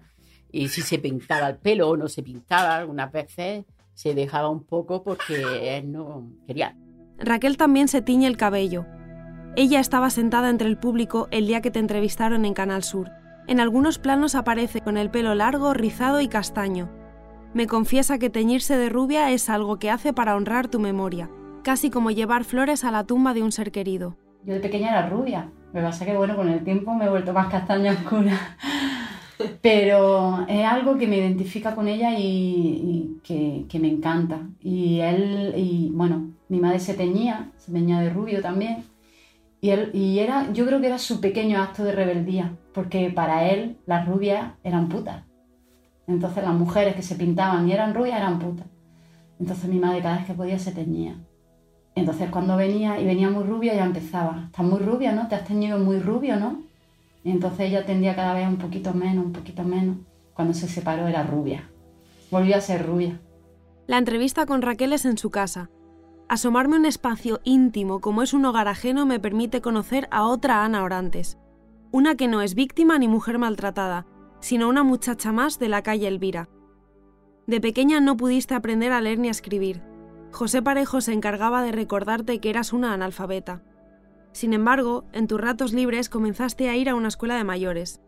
Y 0.51 0.69
si 0.69 0.81
se 0.81 0.99
pintaba 0.99 1.49
el 1.49 1.57
pelo 1.57 1.89
o 1.89 1.97
no 1.97 2.07
se 2.07 2.23
pintaba, 2.23 2.77
algunas 2.77 3.11
veces 3.11 3.65
se 3.95 4.13
dejaba 4.13 4.49
un 4.49 4.63
poco 4.63 5.03
porque 5.03 5.77
él 5.77 5.91
no 5.91 6.29
quería. 6.45 6.75
Raquel 7.17 7.57
también 7.57 7.87
se 7.87 8.01
tiñe 8.01 8.27
el 8.27 8.37
cabello. 8.37 8.85
Ella 9.55 9.79
estaba 9.79 10.09
sentada 10.09 10.49
entre 10.49 10.67
el 10.67 10.77
público 10.77 11.27
el 11.31 11.47
día 11.47 11.61
que 11.61 11.71
te 11.71 11.79
entrevistaron 11.79 12.45
en 12.45 12.53
Canal 12.53 12.83
Sur. 12.83 13.09
En 13.47 13.59
algunos 13.59 13.97
planos 13.97 14.35
aparece 14.35 14.81
con 14.81 14.97
el 14.97 15.09
pelo 15.09 15.33
largo, 15.33 15.73
rizado 15.73 16.19
y 16.19 16.27
castaño. 16.27 16.91
Me 17.53 17.67
confiesa 17.67 18.19
que 18.19 18.29
teñirse 18.29 18.75
de 18.77 18.89
rubia 18.89 19.31
es 19.31 19.49
algo 19.49 19.79
que 19.79 19.89
hace 19.89 20.11
para 20.11 20.35
honrar 20.35 20.67
tu 20.67 20.79
memoria, 20.79 21.29
casi 21.63 21.89
como 21.89 22.11
llevar 22.11 22.43
flores 22.43 22.83
a 22.83 22.91
la 22.91 23.05
tumba 23.05 23.33
de 23.33 23.43
un 23.43 23.53
ser 23.53 23.71
querido. 23.71 24.17
Yo 24.43 24.55
de 24.55 24.59
pequeña 24.59 24.89
era 24.89 25.09
rubia, 25.09 25.51
que 25.71 25.79
pasa 25.79 26.05
que 26.05 26.17
bueno, 26.17 26.35
con 26.35 26.49
el 26.49 26.63
tiempo 26.65 26.93
me 26.93 27.05
he 27.05 27.09
vuelto 27.09 27.31
más 27.31 27.47
castaña 27.47 27.93
oscura. 27.93 28.57
Pero 29.61 30.45
es 30.47 30.65
algo 30.65 30.97
que 30.97 31.07
me 31.07 31.17
identifica 31.17 31.75
con 31.75 31.87
ella 31.87 32.17
y, 32.17 33.19
que 33.23 33.79
me 33.79 33.87
encanta. 33.87 34.47
Y 34.59 34.99
él, 34.99 35.53
y 35.57 35.89
bueno, 35.93 36.33
mi 36.49 36.59
madre 36.59 36.79
se 36.79 36.93
teñía, 36.93 37.51
se 37.57 37.71
teñía 37.71 37.99
de 37.99 38.09
rubio 38.09 38.41
también. 38.41 38.83
Y, 39.61 39.71
él, 39.71 39.89
y 39.93 40.19
era, 40.19 40.51
yo 40.53 40.65
creo 40.65 40.79
que 40.79 40.87
era 40.87 40.99
su 40.99 41.19
pequeño 41.19 41.61
acto 41.61 41.83
de 41.83 41.91
rebeldía, 41.91 42.55
porque 42.73 43.09
para 43.09 43.49
él 43.49 43.77
las 43.85 44.07
rubias 44.07 44.53
eran 44.63 44.89
putas. 44.89 45.23
Entonces 46.07 46.43
las 46.43 46.53
mujeres 46.53 46.95
que 46.95 47.01
se 47.01 47.15
pintaban 47.15 47.67
y 47.67 47.71
eran 47.71 47.95
rubias 47.95 48.17
eran 48.17 48.37
putas. 48.39 48.67
Entonces 49.39 49.69
mi 49.69 49.79
madre 49.79 50.01
cada 50.01 50.17
vez 50.17 50.25
que 50.25 50.33
podía 50.33 50.59
se 50.59 50.71
teñía. 50.71 51.15
Entonces 51.95 52.29
cuando 52.29 52.57
venía 52.57 52.99
y 52.99 53.05
venía 53.05 53.29
muy 53.29 53.43
rubia 53.43 53.73
ya 53.73 53.85
empezaba, 53.85 54.43
estás 54.45 54.65
muy 54.65 54.79
rubia, 54.79 55.13
¿no? 55.13 55.27
Te 55.27 55.35
has 55.35 55.45
teñido 55.45 55.79
muy 55.79 55.99
rubio, 55.99 56.35
¿no? 56.35 56.61
Entonces 57.25 57.67
ella 57.67 57.85
tendía 57.85 58.15
cada 58.15 58.33
vez 58.33 58.47
un 58.47 58.57
poquito 58.57 58.93
menos, 58.93 59.25
un 59.25 59.33
poquito 59.33 59.63
menos. 59.63 59.97
Cuando 60.33 60.53
se 60.53 60.67
separó 60.67 61.07
era 61.07 61.23
rubia. 61.23 61.69
Volvió 62.31 62.55
a 62.55 62.61
ser 62.61 62.85
rubia. 62.85 63.19
La 63.87 63.97
entrevista 63.97 64.45
con 64.45 64.61
Raquel 64.61 64.93
es 64.93 65.05
en 65.05 65.17
su 65.17 65.29
casa. 65.31 65.69
Asomarme 66.29 66.75
a 66.75 66.79
un 66.79 66.85
espacio 66.85 67.39
íntimo 67.43 67.99
como 67.99 68.21
es 68.23 68.33
un 68.33 68.45
hogar 68.45 68.67
ajeno 68.67 69.05
me 69.05 69.19
permite 69.19 69.61
conocer 69.61 70.07
a 70.11 70.25
otra 70.25 70.63
Ana 70.63 70.83
Orantes. 70.83 71.37
Una 71.91 72.15
que 72.15 72.27
no 72.27 72.41
es 72.41 72.55
víctima 72.55 72.97
ni 72.97 73.07
mujer 73.07 73.37
maltratada, 73.37 74.05
sino 74.39 74.69
una 74.69 74.83
muchacha 74.83 75.31
más 75.31 75.59
de 75.59 75.69
la 75.69 75.81
calle 75.81 76.07
Elvira. 76.07 76.49
De 77.47 77.61
pequeña 77.61 77.99
no 77.99 78.17
pudiste 78.17 78.55
aprender 78.55 78.91
a 78.91 79.01
leer 79.01 79.19
ni 79.19 79.27
a 79.27 79.31
escribir. 79.31 79.81
José 80.31 80.61
Parejo 80.61 80.99
se 80.99 81.13
encargaba 81.13 81.61
de 81.61 81.71
recordarte 81.71 82.39
que 82.39 82.49
eras 82.49 82.73
una 82.73 82.93
analfabeta. 82.93 83.63
Sin 84.35 84.51
embargo, 84.51 85.05
en 85.13 85.27
tus 85.27 85.39
ratos 85.39 85.71
libres 85.71 86.09
comenzaste 86.09 86.67
a 86.67 86.75
ir 86.75 86.89
a 86.89 86.95
una 86.95 87.07
escuela 87.07 87.37
de 87.37 87.45
mayores. 87.45 88.01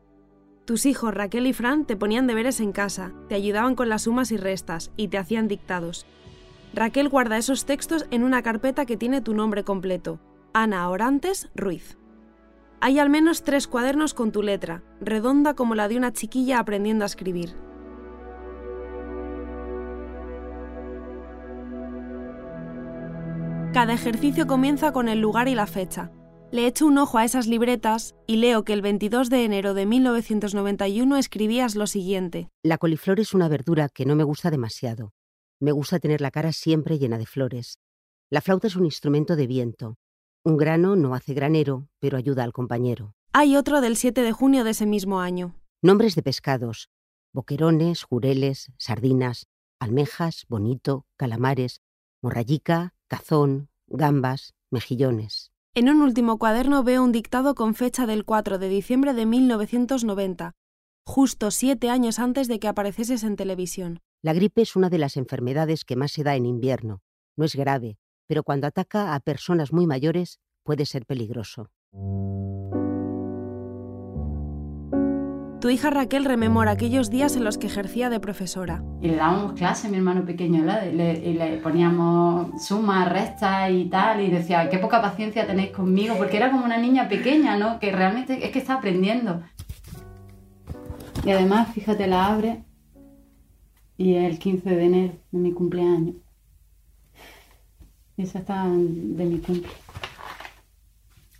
Tus 0.65 0.85
hijos 0.85 1.13
Raquel 1.13 1.47
y 1.47 1.53
Fran 1.53 1.85
te 1.85 1.95
ponían 1.95 2.27
deberes 2.27 2.59
en 2.59 2.73
casa, 2.73 3.13
te 3.29 3.35
ayudaban 3.35 3.75
con 3.75 3.87
las 3.87 4.01
sumas 4.01 4.33
y 4.33 4.35
restas 4.35 4.91
y 4.97 5.07
te 5.07 5.17
hacían 5.17 5.47
dictados. 5.47 6.05
Raquel 6.73 7.07
guarda 7.07 7.37
esos 7.37 7.63
textos 7.63 8.07
en 8.11 8.23
una 8.23 8.41
carpeta 8.41 8.85
que 8.85 8.97
tiene 8.97 9.21
tu 9.21 9.33
nombre 9.33 9.63
completo, 9.63 10.19
Ana 10.51 10.89
Orantes 10.89 11.49
Ruiz. 11.55 11.97
Hay 12.81 12.99
al 12.99 13.09
menos 13.09 13.45
tres 13.45 13.65
cuadernos 13.65 14.13
con 14.13 14.33
tu 14.33 14.43
letra, 14.43 14.83
redonda 14.99 15.53
como 15.53 15.75
la 15.75 15.87
de 15.87 15.95
una 15.95 16.11
chiquilla 16.11 16.59
aprendiendo 16.59 17.05
a 17.05 17.07
escribir. 17.07 17.55
Cada 23.71 23.93
ejercicio 23.93 24.45
comienza 24.45 24.91
con 24.91 25.07
el 25.07 25.21
lugar 25.21 25.47
y 25.47 25.55
la 25.55 25.67
fecha. 25.67 26.11
Le 26.49 26.65
echo 26.65 26.85
un 26.85 26.97
ojo 26.97 27.17
a 27.17 27.25
esas 27.25 27.45
libretas 27.45 28.15
y 28.25 28.37
leo 28.37 28.63
que 28.63 28.71
el 28.71 28.81
22 28.81 29.29
de 29.29 29.43
enero 29.43 29.73
de 29.73 29.85
1991 29.85 31.17
escribías 31.17 31.75
lo 31.75 31.87
siguiente. 31.87 32.49
La 32.63 32.77
coliflor 32.77 33.19
es 33.19 33.33
una 33.33 33.49
verdura 33.49 33.89
que 33.89 34.05
no 34.05 34.15
me 34.15 34.23
gusta 34.23 34.49
demasiado. 34.49 35.11
Me 35.59 35.73
gusta 35.73 35.99
tener 35.99 36.21
la 36.21 36.31
cara 36.31 36.53
siempre 36.53 36.99
llena 36.99 37.17
de 37.17 37.25
flores. 37.25 37.79
La 38.29 38.39
flauta 38.39 38.67
es 38.67 38.77
un 38.77 38.85
instrumento 38.85 39.35
de 39.35 39.45
viento. 39.45 39.97
Un 40.45 40.55
grano 40.55 40.95
no 40.95 41.15
hace 41.15 41.33
granero, 41.33 41.89
pero 41.99 42.17
ayuda 42.17 42.45
al 42.45 42.53
compañero. 42.53 43.13
Hay 43.33 43.57
otro 43.57 43.81
del 43.81 43.97
7 43.97 44.21
de 44.21 44.31
junio 44.31 44.63
de 44.63 44.69
ese 44.71 44.85
mismo 44.85 45.19
año. 45.19 45.53
Nombres 45.81 46.15
de 46.15 46.23
pescados. 46.23 46.89
Boquerones, 47.33 48.03
jureles, 48.03 48.71
sardinas, 48.77 49.47
almejas, 49.79 50.45
bonito, 50.47 51.05
calamares, 51.17 51.81
morrayica, 52.21 52.93
cazón, 53.07 53.69
gambas, 53.87 54.55
mejillones. 54.71 55.51
En 55.75 55.89
un 55.89 56.01
último 56.01 56.39
cuaderno 56.39 56.83
veo 56.83 57.03
un 57.03 57.11
dictado 57.11 57.53
con 57.53 57.75
fecha 57.75 58.05
del 58.05 58.25
4 58.25 58.57
de 58.57 58.69
diciembre 58.69 59.13
de 59.13 59.25
1990, 59.25 60.53
justo 61.05 61.51
siete 61.51 61.89
años 61.89 62.19
antes 62.19 62.47
de 62.47 62.59
que 62.59 62.67
aparecieses 62.67 63.23
en 63.23 63.35
televisión. 63.35 63.99
La 64.23 64.33
gripe 64.33 64.61
es 64.61 64.75
una 64.75 64.89
de 64.89 64.97
las 64.97 65.15
enfermedades 65.17 65.85
que 65.85 65.95
más 65.95 66.11
se 66.11 66.23
da 66.23 66.35
en 66.35 66.45
invierno. 66.45 67.01
No 67.37 67.45
es 67.45 67.55
grave, 67.55 67.97
pero 68.27 68.43
cuando 68.43 68.67
ataca 68.67 69.13
a 69.13 69.19
personas 69.19 69.71
muy 69.71 69.87
mayores 69.87 70.39
puede 70.63 70.85
ser 70.85 71.05
peligroso. 71.05 71.69
Tu 75.67 75.71
hija 75.71 75.89
Raquel 75.89 76.23
rememora 76.23 76.71
aquellos 76.71 77.09
días 77.09 77.35
en 77.35 77.43
los 77.43 77.57
que 77.57 77.67
ejercía 77.67 78.09
de 78.09 78.21
profesora. 78.21 78.81
Y 79.01 79.09
le 79.09 79.17
dábamos 79.17 79.51
clase 79.51 79.87
a 79.87 79.89
mi 79.89 79.97
hermano 79.97 80.23
pequeño, 80.23 80.61
¿verdad? 80.61 80.85
Y 80.89 80.95
le, 80.95 81.13
y 81.15 81.33
le 81.33 81.57
poníamos 81.57 82.65
sumas, 82.65 83.11
restas 83.11 83.69
y 83.71 83.83
tal, 83.89 84.21
y 84.21 84.31
decía, 84.31 84.69
qué 84.69 84.77
poca 84.77 85.01
paciencia 85.01 85.45
tenéis 85.45 85.71
conmigo, 85.71 86.15
porque 86.17 86.37
era 86.37 86.51
como 86.51 86.63
una 86.63 86.77
niña 86.77 87.09
pequeña, 87.09 87.57
¿no? 87.57 87.81
Que 87.81 87.91
realmente 87.91 88.45
es 88.45 88.51
que 88.51 88.59
está 88.59 88.75
aprendiendo. 88.75 89.43
Y 91.25 91.31
además, 91.31 91.67
fíjate, 91.73 92.07
la 92.07 92.27
abre 92.27 92.63
y 93.97 94.15
es 94.15 94.31
el 94.31 94.39
15 94.39 94.69
de 94.69 94.85
enero 94.85 95.13
de 95.31 95.37
mi 95.37 95.51
cumpleaños. 95.51 96.15
Y 98.15 98.21
esa 98.21 98.39
está 98.39 98.63
de 98.63 99.25
mi 99.25 99.39
cumple. 99.39 99.73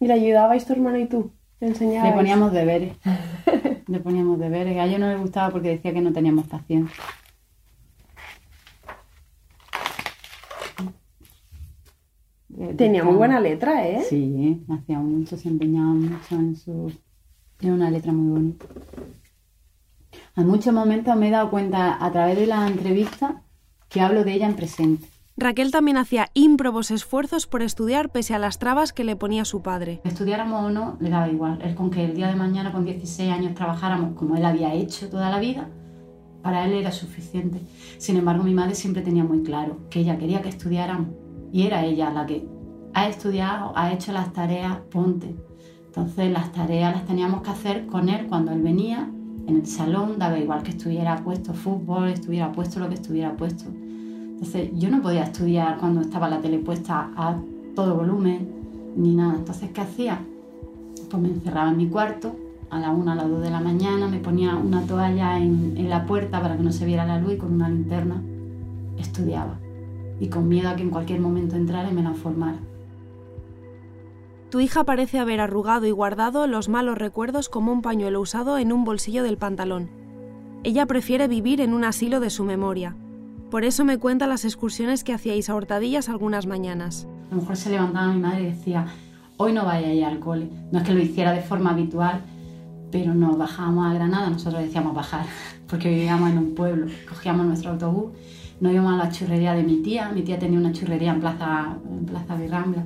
¿Y 0.01 0.07
le 0.07 0.13
ayudabais 0.15 0.65
tu 0.65 0.73
hermano 0.73 0.97
y 0.97 1.05
tú? 1.05 1.31
¿Te 1.59 1.67
enseñabais? 1.67 2.11
Le 2.11 2.17
poníamos 2.17 2.51
deberes. 2.51 2.91
le 3.87 3.99
poníamos 3.99 4.39
deberes. 4.39 4.77
A 4.77 4.85
ella 4.85 4.99
no 4.99 5.09
le 5.09 5.17
gustaba 5.17 5.51
porque 5.51 5.69
decía 5.69 5.93
que 5.93 6.01
no 6.01 6.13
teníamos 6.13 6.47
paciencia. 6.47 7.03
Tenía 12.75 13.03
muy 13.03 13.15
buena 13.15 13.39
letra, 13.39 13.87
¿eh? 13.87 14.03
Sí, 14.09 14.65
hacía 14.69 14.99
mucho, 14.99 15.37
se 15.37 15.47
empeñaba 15.47 15.93
mucho 15.93 16.35
en 16.35 16.55
su... 16.55 16.91
Tiene 17.57 17.75
una 17.75 17.91
letra 17.91 18.11
muy 18.11 18.31
bonita. 18.31 18.65
En 20.35 20.47
muchos 20.47 20.73
momentos 20.73 21.15
me 21.15 21.27
he 21.27 21.31
dado 21.31 21.49
cuenta 21.49 22.03
a 22.03 22.11
través 22.11 22.37
de 22.37 22.47
la 22.47 22.67
entrevista 22.67 23.43
que 23.89 24.01
hablo 24.01 24.23
de 24.23 24.33
ella 24.33 24.47
en 24.47 24.55
presente. 24.55 25.07
Raquel 25.39 25.69
también 25.69 25.97
hacía 25.97 26.31
ímprobos 26.33 26.89
esfuerzos 26.89 27.45
por 27.45 27.61
estudiar 27.61 28.09
pese 28.09 28.33
a 28.33 28.39
las 28.39 28.57
trabas 28.57 28.91
que 28.91 29.03
le 29.03 29.15
ponía 29.15 29.45
su 29.45 29.61
padre. 29.61 30.01
Estudiáramos 30.03 30.65
o 30.65 30.71
no, 30.71 30.97
le 30.99 31.11
daba 31.11 31.29
igual. 31.29 31.59
Él 31.61 31.75
con 31.75 31.91
que 31.91 32.03
el 32.03 32.15
día 32.15 32.27
de 32.27 32.35
mañana 32.35 32.71
con 32.71 32.85
16 32.85 33.31
años 33.31 33.53
trabajáramos 33.53 34.15
como 34.15 34.35
él 34.35 34.43
había 34.43 34.73
hecho 34.73 35.09
toda 35.09 35.29
la 35.29 35.39
vida, 35.39 35.69
para 36.41 36.65
él 36.65 36.73
era 36.73 36.91
suficiente. 36.91 37.61
Sin 37.99 38.17
embargo, 38.17 38.43
mi 38.43 38.55
madre 38.55 38.73
siempre 38.73 39.03
tenía 39.03 39.23
muy 39.23 39.43
claro 39.43 39.77
que 39.91 39.99
ella 39.99 40.17
quería 40.17 40.41
que 40.41 40.49
estudiáramos 40.49 41.09
y 41.53 41.67
era 41.67 41.85
ella 41.85 42.09
la 42.09 42.25
que 42.25 42.47
ha 42.95 43.07
estudiado, 43.07 43.73
ha 43.75 43.93
hecho 43.93 44.13
las 44.13 44.33
tareas, 44.33 44.79
ponte. 44.89 45.35
Entonces 45.85 46.31
las 46.31 46.51
tareas 46.51 46.95
las 46.95 47.05
teníamos 47.05 47.43
que 47.43 47.51
hacer 47.51 47.85
con 47.85 48.09
él 48.09 48.25
cuando 48.25 48.53
él 48.53 48.63
venía 48.63 49.11
en 49.45 49.55
el 49.55 49.67
salón, 49.67 50.17
daba 50.17 50.39
igual 50.39 50.63
que 50.63 50.71
estuviera 50.71 51.15
puesto 51.17 51.53
fútbol, 51.53 52.09
estuviera 52.09 52.51
puesto 52.51 52.79
lo 52.79 52.89
que 52.89 52.95
estuviera 52.95 53.37
puesto. 53.37 53.65
Entonces 54.37 54.69
yo 54.75 54.91
no 54.91 55.01
podía 55.01 55.23
estudiar 55.23 55.79
cuando 55.79 56.01
estaba 56.01 56.29
la 56.29 56.39
tele 56.39 56.59
puesta 56.59 57.09
a 57.15 57.39
todo 57.73 57.95
volumen 57.95 58.47
ni 58.95 59.15
nada. 59.15 59.33
Entonces, 59.33 59.71
¿qué 59.71 59.81
hacía? 59.81 60.19
Pues 61.09 61.23
me 61.23 61.29
encerraba 61.29 61.71
en 61.71 61.77
mi 61.77 61.87
cuarto 61.87 62.35
a 62.69 62.79
la 62.79 62.91
una, 62.91 63.13
a 63.13 63.15
las 63.15 63.27
dos 63.27 63.41
de 63.41 63.49
la 63.49 63.61
mañana, 63.61 64.07
me 64.07 64.19
ponía 64.19 64.55
una 64.55 64.85
toalla 64.85 65.39
en, 65.39 65.89
la 65.89 66.05
puerta 66.05 66.39
para 66.39 66.55
que 66.55 66.61
no 66.61 66.71
se 66.71 66.85
viera 66.85 67.03
la 67.03 67.17
luz 67.19 67.33
y 67.33 67.37
con 67.37 67.53
una 67.53 67.67
linterna 67.67 68.21
estudiaba. 68.99 69.57
Y 70.19 70.27
con 70.27 70.47
miedo 70.47 70.69
a 70.69 70.75
que 70.75 70.83
en 70.83 70.91
cualquier 70.91 71.19
momento 71.19 71.55
entrara 71.55 71.89
y 71.89 71.93
me 71.93 72.03
la 72.03 72.13
formara. 72.13 72.59
Tu 74.51 74.59
hija 74.59 74.83
parece 74.83 75.17
haber 75.17 75.39
arrugado 75.39 75.87
y 75.87 75.91
guardado 75.91 76.45
los 76.45 76.69
malos 76.69 76.99
recuerdos 76.99 77.49
como 77.49 77.71
un 77.71 77.81
pañuelo 77.81 78.21
usado 78.21 78.59
en 78.59 78.71
un 78.71 78.83
bolsillo 78.83 79.23
del 79.23 79.37
pantalón. 79.37 79.89
Ella 80.63 80.85
prefiere 80.85 81.27
vivir 81.27 81.59
en 81.59 81.73
un 81.73 81.83
asilo 81.83 82.19
de 82.19 82.29
su 82.29 82.43
memoria. 82.43 82.95
Por 83.51 83.63
eso 83.63 83.85
me 83.85 83.97
cuenta 83.97 84.27
las 84.27 84.45
excursiones 84.45 85.03
que 85.03 85.13
hacíais 85.13 85.49
a 85.49 85.55
hurtadillas 85.55 86.09
algunas 86.09 86.45
mañanas. 86.45 87.07
A 87.31 87.35
lo 87.35 87.41
mejor 87.41 87.55
se 87.55 87.69
levantaba 87.69 88.13
mi 88.13 88.19
madre 88.19 88.41
y 88.41 88.45
decía, 88.47 88.85
hoy 89.37 89.53
no 89.53 89.65
vaya 89.65 89.87
a 89.87 89.93
ir 89.93 90.05
al 90.05 90.19
cole. 90.19 90.49
No 90.71 90.79
es 90.79 90.85
que 90.85 90.93
lo 90.93 91.01
hiciera 91.01 91.31
de 91.31 91.41
forma 91.41 91.71
habitual, 91.71 92.21
pero 92.91 93.13
nos 93.13 93.37
bajábamos 93.37 93.89
a 93.89 93.93
Granada, 93.93 94.29
nosotros 94.29 94.61
decíamos 94.61 94.93
bajar, 94.93 95.25
porque 95.67 95.89
vivíamos 95.89 96.31
en 96.31 96.37
un 96.37 96.55
pueblo. 96.55 96.87
Cogíamos 97.07 97.45
nuestro 97.45 97.71
autobús 97.71 98.11
nos 98.59 98.73
íbamos 98.73 98.93
a 98.93 99.05
la 99.05 99.11
churrería 99.11 99.53
de 99.53 99.63
mi 99.63 99.77
tía, 99.77 100.09
mi 100.09 100.21
tía 100.21 100.39
tenía 100.39 100.59
una 100.59 100.71
churrería 100.71 101.11
en 101.11 101.19
Plaza, 101.19 101.77
en 101.89 102.05
Plaza 102.05 102.35
Virrambla, 102.35 102.85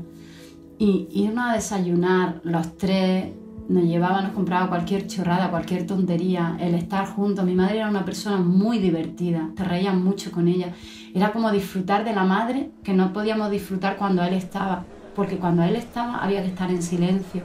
y 0.77 1.07
irnos 1.11 1.49
a 1.49 1.53
desayunar 1.53 2.41
los 2.43 2.77
tres, 2.77 3.31
nos 3.69 3.83
llevaba, 3.83 4.21
nos 4.21 4.31
compraba 4.33 4.67
cualquier 4.67 5.07
chorrada, 5.07 5.49
cualquier 5.49 5.85
tontería, 5.85 6.57
el 6.59 6.73
estar 6.75 7.07
juntos. 7.07 7.45
Mi 7.45 7.55
madre 7.55 7.77
era 7.77 7.89
una 7.89 8.05
persona 8.05 8.37
muy 8.37 8.79
divertida, 8.79 9.49
te 9.55 9.63
reías 9.63 9.95
mucho 9.95 10.31
con 10.31 10.47
ella. 10.47 10.73
Era 11.13 11.31
como 11.31 11.51
disfrutar 11.51 12.03
de 12.03 12.13
la 12.13 12.23
madre 12.23 12.71
que 12.83 12.93
no 12.93 13.13
podíamos 13.13 13.51
disfrutar 13.51 13.97
cuando 13.97 14.23
él 14.23 14.33
estaba, 14.33 14.85
porque 15.15 15.37
cuando 15.37 15.63
él 15.63 15.75
estaba 15.75 16.23
había 16.23 16.41
que 16.41 16.49
estar 16.49 16.69
en 16.69 16.81
silencio. 16.81 17.43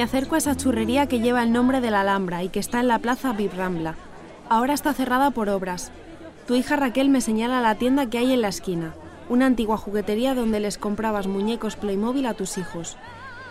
Me 0.00 0.04
acerco 0.04 0.34
a 0.34 0.38
esa 0.38 0.56
churrería 0.56 1.08
que 1.08 1.20
lleva 1.20 1.42
el 1.42 1.52
nombre 1.52 1.82
de 1.82 1.90
la 1.90 2.00
Alhambra 2.00 2.42
y 2.42 2.48
que 2.48 2.58
está 2.58 2.80
en 2.80 2.88
la 2.88 3.00
plaza 3.00 3.34
Vibrambla. 3.34 3.96
Ahora 4.48 4.72
está 4.72 4.94
cerrada 4.94 5.30
por 5.30 5.50
obras. 5.50 5.92
Tu 6.46 6.54
hija 6.54 6.76
Raquel 6.76 7.10
me 7.10 7.20
señala 7.20 7.60
la 7.60 7.74
tienda 7.74 8.08
que 8.08 8.16
hay 8.16 8.32
en 8.32 8.40
la 8.40 8.48
esquina, 8.48 8.94
una 9.28 9.44
antigua 9.44 9.76
juguetería 9.76 10.34
donde 10.34 10.58
les 10.58 10.78
comprabas 10.78 11.26
muñecos 11.26 11.76
Playmobil 11.76 12.24
a 12.24 12.32
tus 12.32 12.56
hijos. 12.56 12.96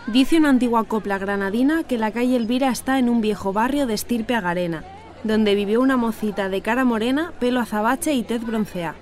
Dice 0.08 0.38
una 0.38 0.48
antigua 0.48 0.82
copla 0.82 1.18
granadina 1.18 1.84
que 1.84 1.98
la 1.98 2.10
calle 2.10 2.34
Elvira 2.34 2.70
está 2.70 2.98
en 2.98 3.08
un 3.08 3.20
viejo 3.20 3.52
barrio 3.52 3.86
de 3.86 3.94
estirpe 3.94 4.34
agarena, 4.34 4.82
donde 5.22 5.54
vivió 5.54 5.80
una 5.80 5.96
mocita 5.96 6.48
de 6.48 6.62
cara 6.62 6.84
morena, 6.84 7.32
pelo 7.38 7.60
azabache 7.60 8.12
y 8.14 8.24
tez 8.24 8.44
broncea. 8.44 8.96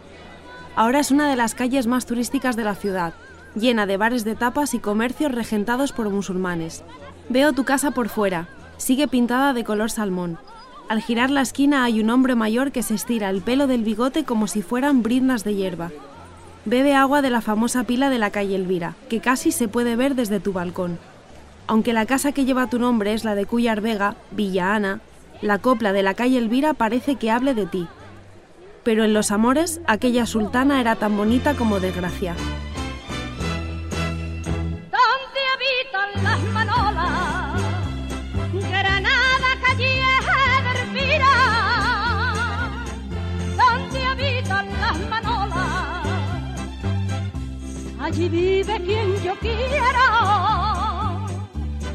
Ahora 0.76 1.00
es 1.00 1.10
una 1.10 1.30
de 1.30 1.36
las 1.36 1.54
calles 1.54 1.86
más 1.86 2.04
turísticas 2.04 2.56
de 2.56 2.64
la 2.64 2.74
ciudad, 2.74 3.14
llena 3.54 3.86
de 3.86 3.96
bares 3.96 4.24
de 4.24 4.34
tapas 4.34 4.74
y 4.74 4.80
comercios 4.80 5.32
regentados 5.32 5.92
por 5.92 6.10
musulmanes. 6.10 6.84
Veo 7.30 7.52
tu 7.52 7.64
casa 7.64 7.90
por 7.90 8.08
fuera. 8.08 8.48
Sigue 8.78 9.06
pintada 9.06 9.52
de 9.52 9.62
color 9.62 9.90
salmón. 9.90 10.38
Al 10.88 11.02
girar 11.02 11.28
la 11.30 11.42
esquina 11.42 11.84
hay 11.84 12.00
un 12.00 12.08
hombre 12.08 12.34
mayor 12.34 12.72
que 12.72 12.82
se 12.82 12.94
estira 12.94 13.28
el 13.28 13.42
pelo 13.42 13.66
del 13.66 13.82
bigote 13.82 14.24
como 14.24 14.46
si 14.46 14.62
fueran 14.62 15.02
briznas 15.02 15.44
de 15.44 15.54
hierba. 15.54 15.90
Bebe 16.64 16.94
agua 16.94 17.20
de 17.20 17.28
la 17.28 17.42
famosa 17.42 17.84
pila 17.84 18.08
de 18.08 18.18
la 18.18 18.30
calle 18.30 18.54
Elvira, 18.54 18.94
que 19.10 19.20
casi 19.20 19.52
se 19.52 19.68
puede 19.68 19.94
ver 19.94 20.14
desde 20.14 20.40
tu 20.40 20.54
balcón. 20.54 20.98
Aunque 21.66 21.92
la 21.92 22.06
casa 22.06 22.32
que 22.32 22.46
lleva 22.46 22.70
tu 22.70 22.78
nombre 22.78 23.12
es 23.12 23.24
la 23.24 23.34
de 23.34 23.44
Cuyar 23.44 23.82
Vega, 23.82 24.16
Villa 24.30 24.74
Ana, 24.74 25.00
la 25.42 25.58
copla 25.58 25.92
de 25.92 26.02
la 26.02 26.14
calle 26.14 26.38
Elvira 26.38 26.72
parece 26.72 27.16
que 27.16 27.30
hable 27.30 27.52
de 27.52 27.66
ti. 27.66 27.86
Pero 28.84 29.04
en 29.04 29.12
los 29.12 29.30
amores, 29.30 29.82
aquella 29.86 30.24
sultana 30.24 30.80
era 30.80 30.96
tan 30.96 31.14
bonita 31.14 31.54
como 31.54 31.78
desgracia. 31.78 32.34
Allí 48.18 48.28
vive 48.30 48.82
quien 48.84 49.14
yo 49.22 49.32
quiera, 49.38 50.04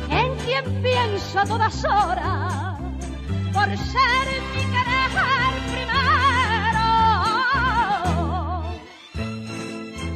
en 0.10 0.34
quien 0.46 0.64
pienso 0.82 1.38
a 1.38 1.44
todas 1.44 1.84
horas, 1.84 2.80
por 3.52 3.66
ser 3.66 4.28
mi 4.56 4.62
querer 4.72 5.10
primero. 5.68 6.84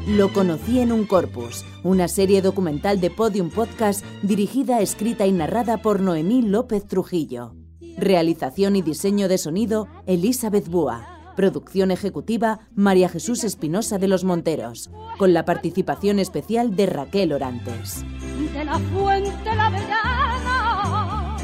Lo 0.08 0.32
conocí 0.32 0.80
en 0.80 0.94
un 0.94 1.06
corpus, 1.06 1.66
una 1.84 2.08
serie 2.08 2.42
documental 2.42 3.02
de 3.02 3.12
Podium 3.12 3.50
Podcast 3.50 4.06
dirigida, 4.22 4.80
escrita 4.80 5.26
y 5.26 5.34
narrada 5.34 5.82
por 5.82 6.00
Noemí 6.00 6.42
López 6.42 6.88
Trujillo. 6.88 7.54
Realización 7.98 8.78
y 8.78 8.82
diseño 8.82 9.28
de 9.28 9.38
sonido, 9.38 9.90
Elizabeth 10.06 10.70
Búa. 10.70 11.17
Producción 11.38 11.92
ejecutiva, 11.92 12.68
María 12.74 13.10
Jesús 13.10 13.44
Espinosa 13.44 14.00
de 14.00 14.08
los 14.08 14.24
Monteros, 14.24 14.90
con 15.20 15.34
la 15.34 15.46
participación 15.46 16.18
especial 16.18 16.76
de 16.76 16.88
Raquel 16.88 17.32
Orantes. 17.32 18.04
de 18.56 18.66
la 18.66 18.80
fuente 18.80 19.56
la 19.56 19.70
verana, 19.70 21.38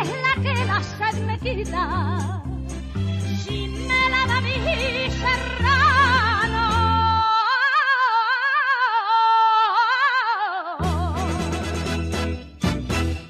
es 0.00 0.08
la 0.22 0.42
que 0.44 0.54
la 0.64 0.80
sed 0.80 1.26
me 1.26 1.38
quita, 1.40 2.44
si 3.44 3.66
me 3.66 4.10
la 4.10 4.26
da 4.28 4.40
mi 4.40 4.52
serrano. 5.10 6.70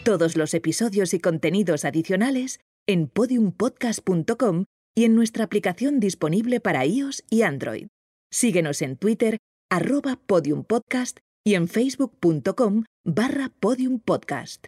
Todos 0.05 0.37
los 0.37 0.53
episodios 0.53 1.15
y 1.15 1.21
contenidos 1.21 1.87
adicionales 1.87 2.61
en 2.87 3.09
podiumpodcast.com 3.09 4.67
y 4.97 5.05
en 5.05 5.15
nuestra 5.15 5.45
aplicación 5.45 6.01
disponible 6.01 6.59
para 6.61 6.87
iOS 6.87 7.23
y 7.31 7.43
Android. 7.43 7.89
Síguenos 8.33 8.83
en 8.83 8.97
Twitter, 8.97 9.39
arroba 9.71 10.19
podiumpodcast 10.27 11.19
y 11.45 11.55
en 11.55 11.69
facebook.com 11.69 12.85
barra 13.05 13.53
podiumpodcast. 13.61 14.67